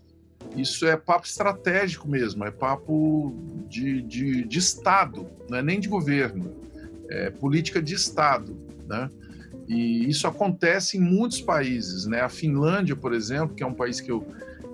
Isso 0.56 0.88
é 0.88 0.98
papo 0.98 1.28
estratégico 1.28 2.08
mesmo, 2.08 2.44
é 2.44 2.50
papo 2.50 3.36
de, 3.70 4.02
de, 4.02 4.44
de 4.46 4.58
Estado, 4.58 5.28
não 5.48 5.60
é 5.60 5.62
nem 5.62 5.80
de 5.80 5.88
governo, 5.88 6.56
é 7.10 7.30
política 7.30 7.82
de 7.82 7.94
Estado, 7.94 8.58
né? 8.88 9.10
E 9.68 10.08
isso 10.08 10.28
acontece 10.28 10.98
em 10.98 11.02
muitos 11.02 11.42
países, 11.42 12.06
né? 12.06 12.22
A 12.22 12.30
Finlândia, 12.30 12.96
por 12.96 13.14
exemplo, 13.14 13.56
que 13.56 13.64
é 13.64 13.66
um 13.66 13.74
país 13.74 14.00
que 14.00 14.12
eu 14.12 14.26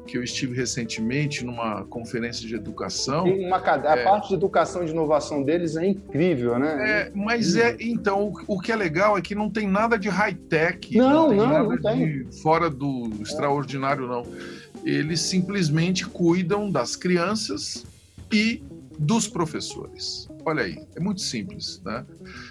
que 0.06 0.18
eu 0.18 0.24
estive 0.24 0.56
recentemente 0.56 1.46
numa 1.46 1.86
conferência 1.86 2.48
de 2.48 2.56
educação. 2.56 3.24
Uma 3.26 3.58
a 3.58 3.98
é, 3.98 4.04
parte 4.04 4.30
de 4.30 4.34
educação 4.34 4.82
e 4.82 4.86
de 4.86 4.92
inovação 4.92 5.44
deles 5.44 5.78
é 5.78 5.86
incrível, 5.86 6.58
né? 6.58 6.90
É, 6.90 7.12
mas 7.14 7.56
é 7.56 7.78
então 7.80 8.28
o, 8.28 8.56
o, 8.56 8.60
que 8.60 8.72
é 8.72 8.76
legal 8.76 9.18
é 9.18 9.22
que 9.22 9.36
não 9.36 9.50
tem 9.50 9.68
nada 9.68 9.98
de 9.98 10.10
high 10.10 10.34
tech, 10.34 10.98
não, 10.98 11.10
não 11.10 11.30
tem 11.30 11.38
não, 11.38 11.48
nada 11.48 11.64
não 11.64 11.78
tem. 11.78 12.24
de 12.24 12.42
fora 12.42 12.70
do 12.70 13.10
extraordinário 13.22 14.08
não. 14.08 14.24
Eles 14.84 15.22
simplesmente 15.22 16.06
cuidam 16.06 16.70
das 16.70 16.96
crianças 16.96 17.86
e 18.32 18.64
dos 18.98 19.28
professores. 19.28 20.28
Olha 20.46 20.64
aí, 20.64 20.80
é 20.96 21.00
muito 21.00 21.22
simples, 21.22 21.82
né? 21.84 22.06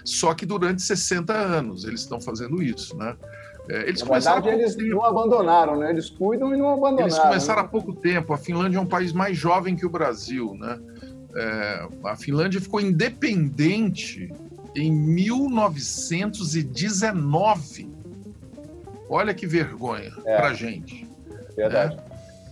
Só 0.04 0.34
que 0.34 0.44
durante 0.46 0.82
60 0.82 1.32
anos 1.32 1.84
eles 1.84 2.00
estão 2.00 2.20
fazendo 2.20 2.60
isso, 2.62 2.96
né? 2.96 3.16
É, 3.68 3.88
eles 3.88 4.02
Na 4.02 4.18
verdade, 4.18 4.48
eles 4.48 4.74
tempo. 4.74 4.90
não 4.90 5.04
abandonaram, 5.04 5.78
né? 5.78 5.90
Eles 5.90 6.10
cuidam 6.10 6.52
e 6.54 6.56
não 6.56 6.70
abandonaram. 6.70 7.06
Eles 7.06 7.18
começaram 7.18 7.62
né? 7.62 7.68
há 7.68 7.70
pouco 7.70 7.92
tempo. 7.92 8.32
A 8.32 8.38
Finlândia 8.38 8.78
é 8.78 8.80
um 8.80 8.86
país 8.86 9.12
mais 9.12 9.36
jovem 9.36 9.76
que 9.76 9.86
o 9.86 9.90
Brasil, 9.90 10.56
né? 10.58 10.80
É, 11.36 11.86
a 12.04 12.16
Finlândia 12.16 12.60
ficou 12.60 12.80
independente 12.80 14.32
em 14.74 14.90
1919. 14.90 17.88
Olha 19.08 19.32
que 19.34 19.46
vergonha 19.46 20.12
é. 20.24 20.36
para 20.36 20.52
gente. 20.54 21.06
Verdade. 21.56 21.94
Né? 21.96 22.02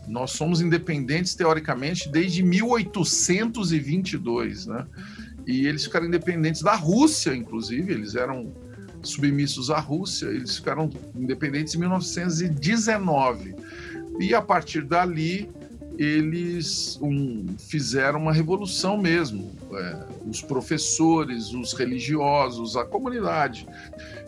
Nós 0.08 0.32
somos 0.32 0.60
independentes, 0.60 1.34
teoricamente, 1.34 2.08
desde 2.08 2.42
1822, 2.42 4.66
né? 4.66 4.86
E 5.48 5.66
eles 5.66 5.84
ficaram 5.84 6.06
independentes 6.06 6.60
da 6.60 6.74
Rússia, 6.74 7.34
inclusive, 7.34 7.90
eles 7.90 8.14
eram 8.14 8.52
submissos 9.02 9.70
à 9.70 9.80
Rússia, 9.80 10.26
eles 10.26 10.56
ficaram 10.56 10.90
independentes 11.16 11.74
em 11.74 11.78
1919. 11.78 13.54
E 14.20 14.34
a 14.34 14.42
partir 14.42 14.82
dali, 14.82 15.48
eles 15.98 16.98
um, 17.00 17.46
fizeram 17.58 18.20
uma 18.20 18.32
revolução 18.32 18.98
mesmo. 18.98 19.50
É, 19.72 20.06
os 20.28 20.42
professores, 20.42 21.54
os 21.54 21.72
religiosos, 21.72 22.76
a 22.76 22.84
comunidade, 22.84 23.66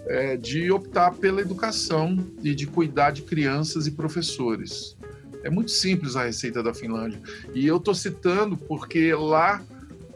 é, 0.06 0.38
de 0.38 0.70
optar 0.72 1.12
pela 1.12 1.42
educação 1.42 2.18
e 2.42 2.54
de 2.54 2.66
cuidar 2.66 3.10
de 3.10 3.22
crianças 3.22 3.86
e 3.86 3.90
professores. 3.90 4.96
É 5.44 5.50
muito 5.50 5.70
simples 5.70 6.16
a 6.16 6.24
receita 6.24 6.62
da 6.62 6.72
Finlândia. 6.72 7.20
E 7.54 7.66
eu 7.66 7.76
estou 7.76 7.94
citando 7.94 8.56
porque 8.56 9.14
lá, 9.14 9.62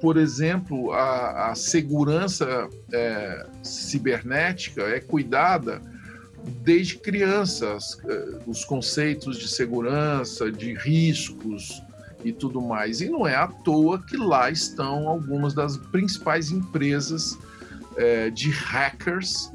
por 0.04 0.18
exemplo, 0.18 0.92
a, 0.92 1.52
a 1.52 1.54
segurança 1.54 2.68
é, 2.92 3.46
cibernética 3.62 4.82
é 4.82 5.00
cuidada 5.00 5.80
desde 6.62 6.98
crianças, 6.98 7.98
é, 8.04 8.38
os 8.46 8.66
conceitos 8.66 9.38
de 9.38 9.48
segurança, 9.48 10.52
de 10.52 10.74
riscos 10.74 11.82
e 12.22 12.32
tudo 12.34 12.60
mais. 12.60 13.00
E 13.00 13.08
não 13.08 13.26
é 13.26 13.34
à 13.34 13.46
toa 13.46 13.98
que 13.98 14.18
lá 14.18 14.50
estão 14.50 15.08
algumas 15.08 15.54
das 15.54 15.78
principais 15.78 16.50
empresas 16.50 17.38
é, 17.96 18.28
de 18.28 18.50
hackers, 18.50 19.50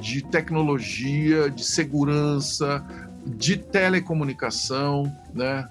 de 0.00 0.20
tecnologia, 0.20 1.48
de 1.48 1.62
segurança, 1.62 2.84
de 3.24 3.56
telecomunicação, 3.56 5.04
né? 5.32 5.68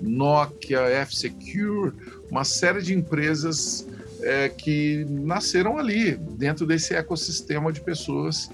Nokia, 0.00 0.80
F-Secure, 0.80 1.92
uma 2.30 2.44
série 2.44 2.82
de 2.82 2.94
empresas 2.94 3.86
é, 4.22 4.48
que 4.48 5.04
nasceram 5.08 5.78
ali, 5.78 6.16
dentro 6.16 6.66
desse 6.66 6.94
ecossistema 6.94 7.72
de 7.72 7.80
pessoas 7.80 8.50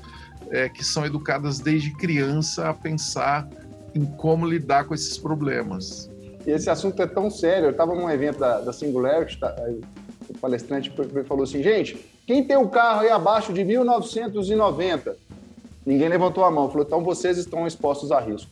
é, 0.51 0.69
que 0.69 0.85
são 0.85 1.05
educadas 1.05 1.59
desde 1.59 1.93
criança 1.93 2.69
a 2.69 2.75
pensar 2.75 3.49
em 3.95 4.05
como 4.05 4.47
lidar 4.47 4.85
com 4.85 4.95
esses 4.95 5.19
problemas. 5.19 6.11
Esse 6.47 6.71
assunto 6.71 7.01
é 7.03 7.07
tão 7.07 7.31
sério. 7.31 7.67
Eu 7.67 7.71
estava 7.73 7.95
num 7.95 8.09
evento 8.09 8.39
da, 8.39 8.61
da 8.61 8.73
Singularity, 8.73 9.39
tá, 9.39 9.55
o 10.29 10.39
palestrante 10.39 10.93
falou 11.27 11.45
assim: 11.45 11.63
gente, 11.63 11.97
quem 12.27 12.45
tem 12.45 12.57
um 12.57 12.69
carro 12.69 13.01
aí 13.01 13.11
abaixo 13.11 13.53
de 13.53 13.65
1990? 13.65 15.17
Ninguém 15.85 16.09
levantou 16.09 16.45
a 16.45 16.51
mão, 16.51 16.69
falou, 16.69 16.85
então 16.85 17.03
vocês 17.03 17.39
estão 17.39 17.67
expostos 17.67 18.11
a 18.11 18.21
risco. 18.21 18.51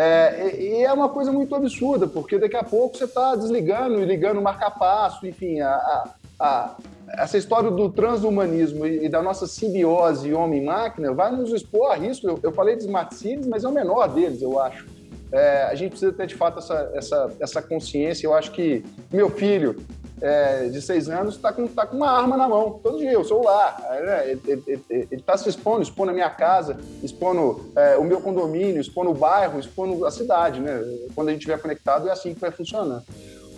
É, 0.00 0.54
e, 0.56 0.84
é 0.84 0.92
uma 0.92 1.08
coisa 1.08 1.32
muito 1.32 1.52
absurda, 1.56 2.06
porque 2.06 2.38
daqui 2.38 2.56
a 2.56 2.62
pouco 2.62 2.96
você 2.96 3.02
está 3.02 3.34
desligando 3.34 4.00
e 4.00 4.04
ligando 4.04 4.40
marca-passo, 4.40 5.26
enfim, 5.26 5.60
a, 5.60 5.70
a, 5.70 6.14
a, 6.38 6.76
essa 7.14 7.36
história 7.36 7.68
do 7.68 7.90
transhumanismo 7.90 8.86
e, 8.86 9.06
e 9.06 9.08
da 9.08 9.20
nossa 9.20 9.48
simbiose 9.48 10.32
homem-máquina 10.32 11.12
vai 11.12 11.32
nos 11.32 11.52
expor 11.52 11.90
a 11.90 11.96
risco. 11.96 12.28
Eu, 12.28 12.38
eu 12.44 12.52
falei 12.52 12.76
de 12.76 12.84
smart 12.84 13.12
cities, 13.12 13.48
mas 13.48 13.64
é 13.64 13.68
o 13.68 13.72
menor 13.72 14.06
deles, 14.06 14.40
eu 14.40 14.60
acho. 14.60 14.86
É, 15.32 15.64
a 15.64 15.74
gente 15.74 15.90
precisa 15.90 16.12
ter 16.12 16.28
de 16.28 16.36
fato 16.36 16.60
essa, 16.60 16.92
essa, 16.94 17.32
essa 17.40 17.60
consciência. 17.60 18.24
Eu 18.24 18.34
acho 18.34 18.52
que 18.52 18.84
meu 19.12 19.28
filho, 19.28 19.84
é, 20.20 20.68
de 20.68 20.80
seis 20.80 21.08
anos 21.08 21.36
está 21.36 21.52
com, 21.52 21.66
tá 21.66 21.86
com 21.86 21.96
uma 21.96 22.10
arma 22.10 22.36
na 22.36 22.48
mão, 22.48 22.80
todo 22.82 22.98
dia, 22.98 23.18
o 23.18 23.24
celular. 23.24 23.76
Né? 24.04 24.38
Ele 24.46 25.08
está 25.12 25.36
se 25.36 25.48
expondo, 25.48 25.82
expondo 25.82 26.10
a 26.10 26.14
minha 26.14 26.30
casa, 26.30 26.76
expondo 27.02 27.70
é, 27.76 27.96
o 27.96 28.04
meu 28.04 28.20
condomínio, 28.20 28.80
expondo 28.80 29.10
o 29.10 29.14
bairro, 29.14 29.58
expondo 29.58 30.04
a 30.04 30.10
cidade. 30.10 30.60
Né? 30.60 30.80
Quando 31.14 31.28
a 31.28 31.32
gente 31.32 31.40
estiver 31.40 31.60
conectado, 31.60 32.08
é 32.08 32.12
assim 32.12 32.34
que 32.34 32.40
vai 32.40 32.50
funcionar. 32.50 33.02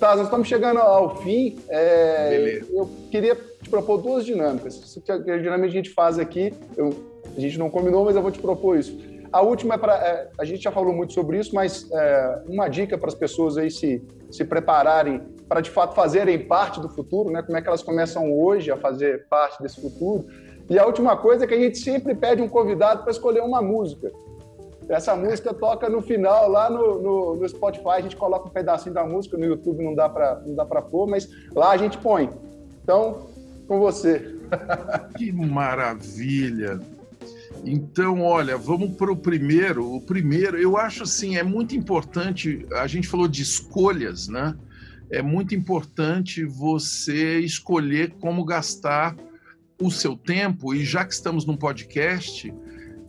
Tá, 0.01 0.17
nós 0.17 0.25
estamos 0.25 0.49
chegando 0.49 0.79
ao 0.79 1.17
fim. 1.23 1.59
É, 1.69 2.63
eu 2.71 2.89
queria 3.11 3.35
te 3.35 3.69
propor 3.69 3.99
duas 3.99 4.25
dinâmicas. 4.25 4.99
Que, 5.05 5.19
que 5.19 5.43
geralmente 5.43 5.71
a 5.71 5.75
gente 5.75 5.91
faz 5.91 6.19
aqui, 6.19 6.55
eu, 6.75 6.95
a 7.37 7.39
gente 7.39 7.59
não 7.59 7.69
combinou, 7.69 8.07
mas 8.07 8.17
eu 8.17 8.23
vou 8.23 8.31
te 8.31 8.41
propor 8.41 8.79
isso. 8.79 8.97
A 9.33 9.43
última 9.43 9.75
é 9.75 9.79
para. 9.79 9.95
É, 9.95 10.29
a 10.39 10.45
gente 10.45 10.63
já 10.63 10.73
falou 10.73 10.93
muito 10.93 11.13
sobre 11.13 11.39
isso, 11.39 11.55
mas 11.55 11.87
é, 11.93 12.43
uma 12.49 12.67
dica 12.67 12.97
para 12.97 13.09
as 13.09 13.15
pessoas 13.15 13.59
aí 13.59 13.71
se, 13.71 14.03
se 14.31 14.45
prepararem 14.45 15.21
para 15.51 15.61
de 15.61 15.69
fato 15.69 15.97
fazerem 15.97 16.39
parte 16.47 16.81
do 16.81 16.89
futuro, 16.89 17.29
né? 17.29 17.43
Como 17.43 17.59
é 17.59 17.61
que 17.61 17.67
elas 17.67 17.83
começam 17.83 18.33
hoje 18.33 18.71
a 18.71 18.77
fazer 18.77 19.27
parte 19.29 19.61
desse 19.61 19.81
futuro? 19.81 20.25
E 20.71 20.79
a 20.79 20.87
última 20.87 21.17
coisa 21.17 21.43
é 21.43 21.49
que 21.49 21.55
a 21.55 21.59
gente 21.59 21.77
sempre 21.77 22.15
pede 22.15 22.41
um 22.41 22.49
convidado 22.49 23.03
para 23.03 23.11
escolher 23.11 23.43
uma 23.43 23.61
música. 23.61 24.13
Essa 24.89 25.17
música 25.17 25.53
toca 25.53 25.89
no 25.89 26.01
final, 26.03 26.49
lá 26.49 26.71
no, 26.71 27.03
no, 27.03 27.37
no, 27.37 27.49
Spotify, 27.49 27.95
a 27.97 28.01
gente 28.01 28.15
coloca 28.15 28.47
um 28.47 28.53
pedacinho 28.53 28.95
da 28.95 29.05
música, 29.05 29.37
no 29.37 29.45
YouTube 29.45 29.83
não 29.83 29.93
dá 29.93 30.09
para 30.09 30.83
pôr, 30.83 31.09
mas 31.09 31.29
lá 31.53 31.73
a 31.73 31.77
gente 31.77 31.99
põe. 31.99 32.31
Então, 32.85 33.27
com 33.67 33.81
você. 33.81 34.39
Que 35.19 35.33
maravilha! 35.33 36.81
Então, 37.65 38.23
olha, 38.23 38.57
vamos 38.57 38.97
para 38.97 39.11
o 39.11 39.17
primeiro. 39.17 39.97
O 39.97 40.01
primeiro, 40.01 40.57
eu 40.57 40.77
acho 40.77 41.03
assim, 41.03 41.37
é 41.37 41.43
muito 41.43 41.75
importante. 41.75 42.65
A 42.73 42.87
gente 42.87 43.09
falou 43.09 43.27
de 43.27 43.43
escolhas, 43.43 44.29
né? 44.29 44.57
É 45.11 45.21
muito 45.21 45.55
importante 45.55 46.45
você 46.45 47.41
escolher 47.41 48.15
como 48.21 48.45
gastar 48.45 49.17
o 49.81 49.91
seu 49.91 50.17
tempo. 50.17 50.73
E 50.73 50.85
já 50.85 51.05
que 51.05 51.13
estamos 51.13 51.45
num 51.45 51.57
podcast, 51.57 52.53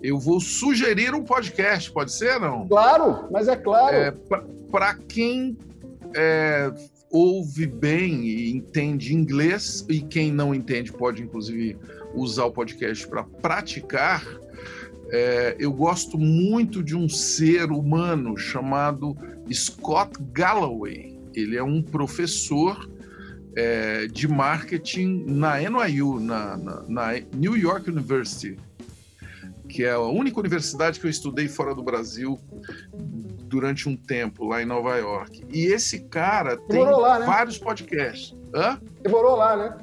eu 0.01 0.17
vou 0.17 0.39
sugerir 0.39 1.13
um 1.13 1.23
podcast, 1.23 1.91
pode 1.91 2.11
ser, 2.11 2.39
não? 2.39 2.67
Claro, 2.67 3.27
mas 3.31 3.47
é 3.47 3.55
claro. 3.55 3.95
É, 3.95 4.11
Para 4.71 4.95
quem 4.95 5.57
é, 6.15 6.71
ouve 7.11 7.67
bem 7.67 8.25
e 8.25 8.51
entende 8.51 9.13
inglês, 9.13 9.85
e 9.87 10.01
quem 10.01 10.31
não 10.31 10.55
entende 10.55 10.91
pode, 10.91 11.21
inclusive, 11.21 11.77
usar 12.15 12.45
o 12.45 12.51
podcast 12.51 13.07
para 13.07 13.23
praticar. 13.23 14.25
É, 15.13 15.55
eu 15.59 15.71
gosto 15.71 16.17
muito 16.17 16.81
de 16.81 16.95
um 16.95 17.07
ser 17.07 17.71
humano 17.71 18.37
chamado 18.37 19.15
Scott 19.51 20.13
Galloway 20.31 21.10
ele 21.33 21.57
é 21.57 21.63
um 21.63 21.81
professor 21.81 22.89
é, 23.55 24.07
de 24.07 24.27
marketing 24.27 25.25
na 25.27 25.57
NYU, 25.59 26.19
na, 26.19 26.57
na, 26.57 26.83
na 26.87 27.19
New 27.33 27.57
York 27.57 27.89
University, 27.89 28.57
que 29.67 29.83
é 29.83 29.91
a 29.91 29.99
única 29.99 30.39
universidade 30.39 30.99
que 30.99 31.05
eu 31.05 31.09
estudei 31.09 31.47
fora 31.47 31.73
do 31.73 31.83
Brasil 31.83 32.39
durante 33.43 33.87
um 33.87 33.95
tempo 33.95 34.45
lá 34.45 34.61
em 34.61 34.65
Nova 34.65 34.95
York. 34.97 35.43
E 35.49 35.65
esse 35.65 35.99
cara 36.03 36.57
tem 36.57 36.83
lá, 36.83 37.19
né? 37.19 37.25
vários 37.25 37.57
podcasts. 37.57 38.35
Hã? 38.53 38.79
Você 39.01 39.09
morou 39.09 39.35
lá, 39.35 39.57
né? 39.57 39.77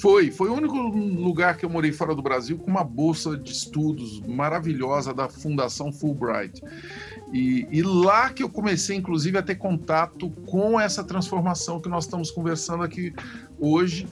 Foi, 0.00 0.30
foi 0.30 0.50
o 0.50 0.54
único 0.54 0.76
lugar 0.76 1.56
que 1.56 1.64
eu 1.64 1.70
morei 1.70 1.92
fora 1.92 2.14
do 2.14 2.20
Brasil 2.20 2.58
com 2.58 2.70
uma 2.70 2.84
bolsa 2.84 3.36
de 3.36 3.52
estudos 3.52 4.20
maravilhosa 4.20 5.14
da 5.14 5.28
Fundação 5.28 5.90
Fulbright. 5.90 6.62
E, 7.32 7.66
e, 7.70 7.82
lá 7.82 8.30
que 8.30 8.42
eu 8.42 8.48
comecei, 8.48 8.96
inclusive, 8.96 9.36
a 9.36 9.42
ter 9.42 9.56
contato 9.56 10.30
com 10.46 10.80
essa 10.80 11.04
transformação 11.04 11.80
que 11.80 11.88
nós 11.88 12.04
estamos 12.04 12.30
conversando 12.30 12.82
aqui 12.82 13.12
hoje, 13.58 14.06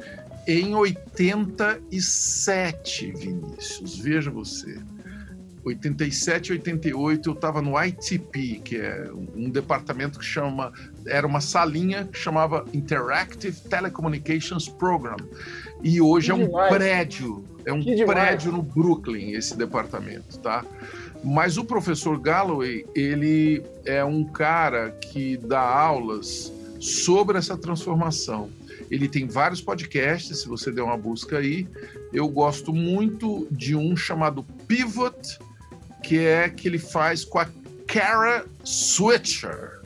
em 0.46 0.74
87, 0.74 3.12
Vinícius. 3.12 3.98
Veja 3.98 4.30
você. 4.30 4.78
87 5.64 6.52
88 6.52 7.28
eu 7.28 7.34
estava 7.34 7.60
no 7.60 7.72
ITP, 7.82 8.60
que 8.62 8.76
é 8.76 9.10
um 9.34 9.50
departamento 9.50 10.18
que 10.18 10.24
chama, 10.24 10.72
era 11.06 11.26
uma 11.26 11.40
salinha 11.40 12.04
que 12.04 12.16
chamava 12.16 12.64
Interactive 12.72 13.60
Telecommunications 13.62 14.68
Program. 14.68 15.16
E 15.82 16.00
hoje 16.00 16.26
que 16.26 16.32
é 16.32 16.34
um 16.34 16.46
demais. 16.46 16.72
prédio, 16.72 17.44
é 17.64 17.72
um 17.72 17.82
prédio 18.06 18.52
no 18.52 18.62
Brooklyn 18.62 19.32
esse 19.32 19.56
departamento, 19.56 20.38
tá? 20.38 20.64
Mas 21.28 21.58
o 21.58 21.64
professor 21.64 22.20
Galloway, 22.20 22.86
ele 22.94 23.60
é 23.84 24.04
um 24.04 24.22
cara 24.22 24.92
que 24.92 25.36
dá 25.36 25.60
aulas 25.60 26.52
sobre 26.78 27.36
essa 27.36 27.58
transformação. 27.58 28.48
Ele 28.88 29.08
tem 29.08 29.26
vários 29.26 29.60
podcasts, 29.60 30.42
se 30.42 30.46
você 30.46 30.70
der 30.70 30.82
uma 30.82 30.96
busca 30.96 31.38
aí. 31.38 31.66
Eu 32.12 32.28
gosto 32.28 32.72
muito 32.72 33.48
de 33.50 33.74
um 33.74 33.96
chamado 33.96 34.44
Pivot, 34.68 35.40
que 36.00 36.18
é 36.18 36.48
que 36.48 36.68
ele 36.68 36.78
faz 36.78 37.24
com 37.24 37.40
a 37.40 37.48
Kara 37.88 38.46
Switcher, 38.62 39.80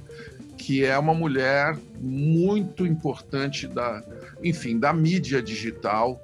que 0.59 0.85
é 0.85 0.99
uma 0.99 1.15
mulher 1.15 1.75
muito 1.99 2.85
importante 2.85 3.67
da, 3.67 4.05
enfim, 4.45 4.79
da 4.79 4.93
mídia 4.93 5.41
digital. 5.41 6.23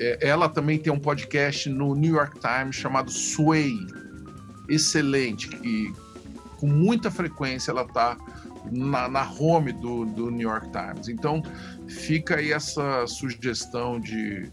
É, 0.00 0.26
ela 0.26 0.48
também 0.48 0.78
tem 0.78 0.90
um 0.90 0.98
podcast 0.98 1.68
no 1.68 1.94
New 1.94 2.14
York 2.14 2.38
Times 2.40 2.76
chamado 2.76 3.10
Sway, 3.10 3.76
excelente, 4.68 5.48
que 5.48 5.92
com 6.58 6.66
muita 6.66 7.10
frequência 7.10 7.70
ela 7.70 7.82
está 7.82 8.16
na, 8.70 9.08
na, 9.08 9.30
home 9.30 9.72
do, 9.72 10.04
do 10.06 10.30
New 10.30 10.48
York 10.48 10.68
Times. 10.70 11.08
Então 11.08 11.42
fica 11.86 12.36
aí 12.36 12.52
essa 12.52 13.06
sugestão 13.06 14.00
de 14.00 14.50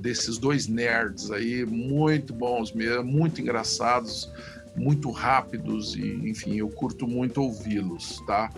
desses 0.00 0.38
dois 0.38 0.66
nerds 0.66 1.30
aí, 1.30 1.64
muito 1.64 2.34
bons 2.34 2.72
mesmo, 2.72 3.04
muito 3.04 3.40
engraçados, 3.40 4.30
muito 4.76 5.10
rápidos 5.10 5.94
e, 5.94 6.12
enfim, 6.28 6.56
eu 6.56 6.68
curto 6.68 7.06
muito 7.06 7.40
ouvi-los, 7.40 8.22
tá? 8.26 8.50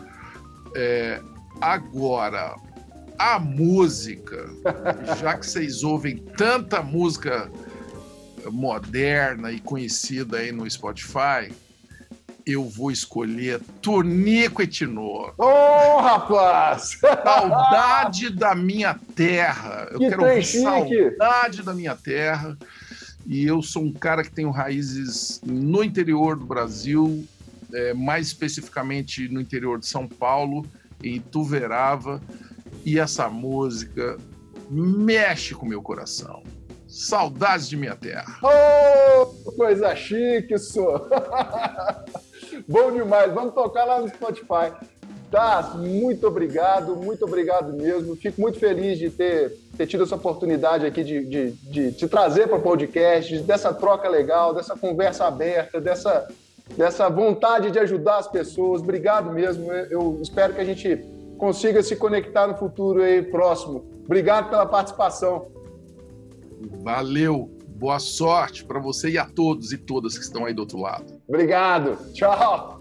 É, 0.74 1.20
agora, 1.60 2.54
a 3.18 3.38
música, 3.38 4.48
já 5.20 5.36
que 5.36 5.46
vocês 5.46 5.82
ouvem 5.82 6.16
tanta 6.36 6.82
música 6.82 7.50
moderna 8.50 9.52
e 9.52 9.60
conhecida 9.60 10.38
aí 10.38 10.52
no 10.52 10.68
Spotify, 10.70 11.52
eu 12.48 12.64
vou 12.64 12.90
escolher 12.90 13.60
Tonico 13.82 14.62
Etinor. 14.62 15.34
Ô, 15.36 15.44
oh, 15.44 16.00
rapaz! 16.00 16.98
Saudade 16.98 18.30
da 18.30 18.54
minha 18.54 18.98
terra. 19.14 19.86
Eu 19.90 19.98
que 19.98 20.08
quero 20.08 20.24
ouvir 20.24 20.44
saudade 20.44 21.62
da 21.62 21.74
minha 21.74 21.94
terra. 21.94 22.56
E 23.26 23.44
eu 23.44 23.60
sou 23.60 23.82
um 23.82 23.92
cara 23.92 24.24
que 24.24 24.30
tenho 24.30 24.50
raízes 24.50 25.42
no 25.44 25.84
interior 25.84 26.36
do 26.36 26.46
Brasil, 26.46 27.22
é, 27.70 27.92
mais 27.92 28.28
especificamente 28.28 29.28
no 29.28 29.42
interior 29.42 29.78
de 29.78 29.86
São 29.86 30.08
Paulo, 30.08 30.64
em 31.04 31.20
Tuverava. 31.20 32.22
E 32.82 32.98
essa 32.98 33.28
música 33.28 34.16
mexe 34.70 35.54
com 35.54 35.66
o 35.66 35.68
meu 35.68 35.82
coração. 35.82 36.42
Saudades 36.88 37.68
de 37.68 37.76
minha 37.76 37.94
terra. 37.94 38.38
Oh, 38.42 39.52
coisa 39.52 39.94
chique 39.94 40.54
isso! 40.54 40.80
Bom 42.66 42.90
demais. 42.90 43.32
Vamos 43.32 43.54
tocar 43.54 43.84
lá 43.84 44.00
no 44.00 44.08
Spotify. 44.08 44.72
Tá, 45.30 45.74
muito 45.76 46.26
obrigado, 46.26 46.96
muito 46.96 47.26
obrigado 47.26 47.74
mesmo. 47.74 48.16
Fico 48.16 48.40
muito 48.40 48.58
feliz 48.58 48.98
de 48.98 49.10
ter, 49.10 49.52
ter 49.76 49.86
tido 49.86 50.04
essa 50.04 50.14
oportunidade 50.14 50.86
aqui 50.86 51.04
de, 51.04 51.24
de, 51.26 51.50
de 51.50 51.92
te 51.92 52.08
trazer 52.08 52.48
para 52.48 52.56
o 52.56 52.62
podcast, 52.62 53.38
dessa 53.40 53.74
troca 53.74 54.08
legal, 54.08 54.54
dessa 54.54 54.74
conversa 54.74 55.26
aberta, 55.26 55.82
dessa, 55.82 56.26
dessa 56.74 57.10
vontade 57.10 57.70
de 57.70 57.78
ajudar 57.78 58.16
as 58.16 58.28
pessoas. 58.28 58.80
Obrigado 58.80 59.30
mesmo. 59.30 59.70
Eu 59.70 60.18
espero 60.22 60.54
que 60.54 60.60
a 60.62 60.64
gente 60.64 60.96
consiga 61.36 61.82
se 61.82 61.94
conectar 61.94 62.46
no 62.46 62.56
futuro 62.56 63.02
aí 63.02 63.22
próximo. 63.22 63.84
Obrigado 64.06 64.48
pela 64.48 64.64
participação. 64.64 65.57
Valeu. 66.82 67.50
Boa 67.68 68.00
sorte 68.00 68.64
para 68.64 68.80
você 68.80 69.10
e 69.10 69.18
a 69.18 69.24
todos 69.24 69.72
e 69.72 69.78
todas 69.78 70.18
que 70.18 70.24
estão 70.24 70.44
aí 70.44 70.52
do 70.52 70.60
outro 70.60 70.80
lado. 70.80 71.20
Obrigado. 71.28 71.96
Tchau. 72.12 72.77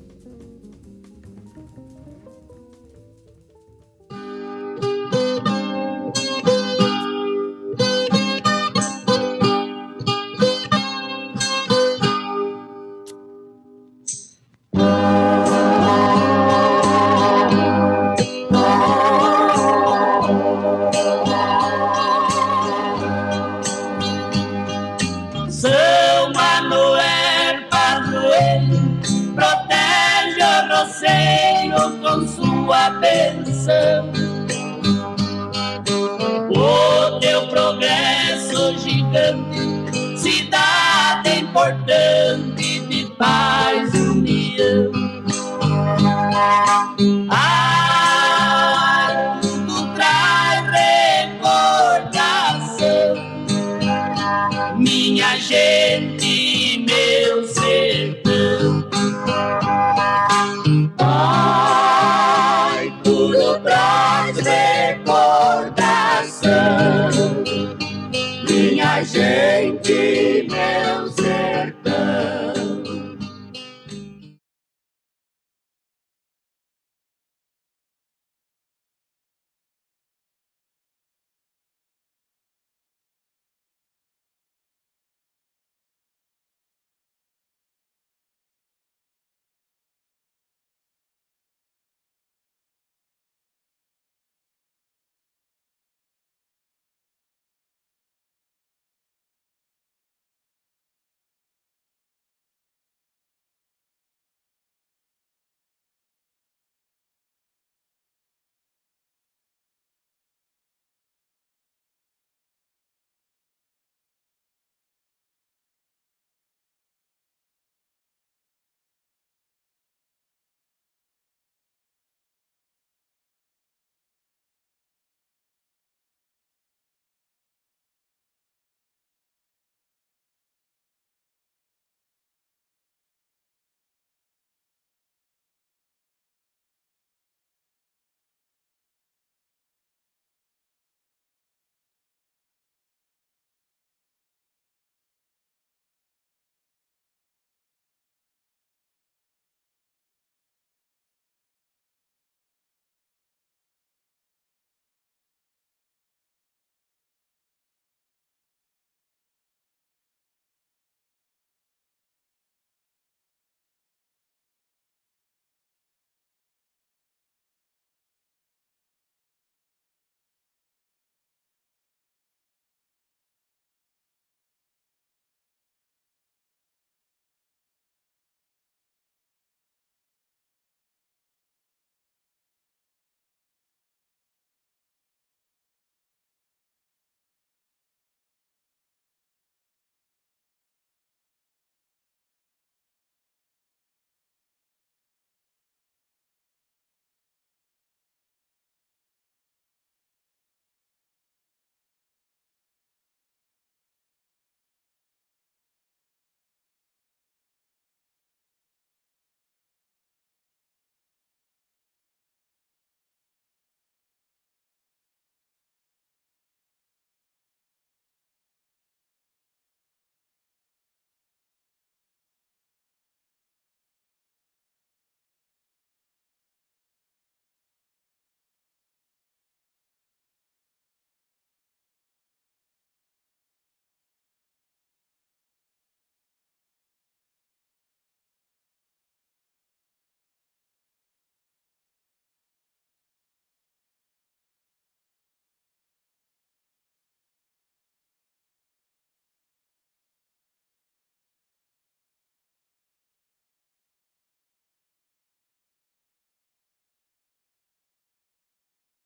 Importante 41.68 42.80
de 42.82 43.05
paz. 43.18 43.56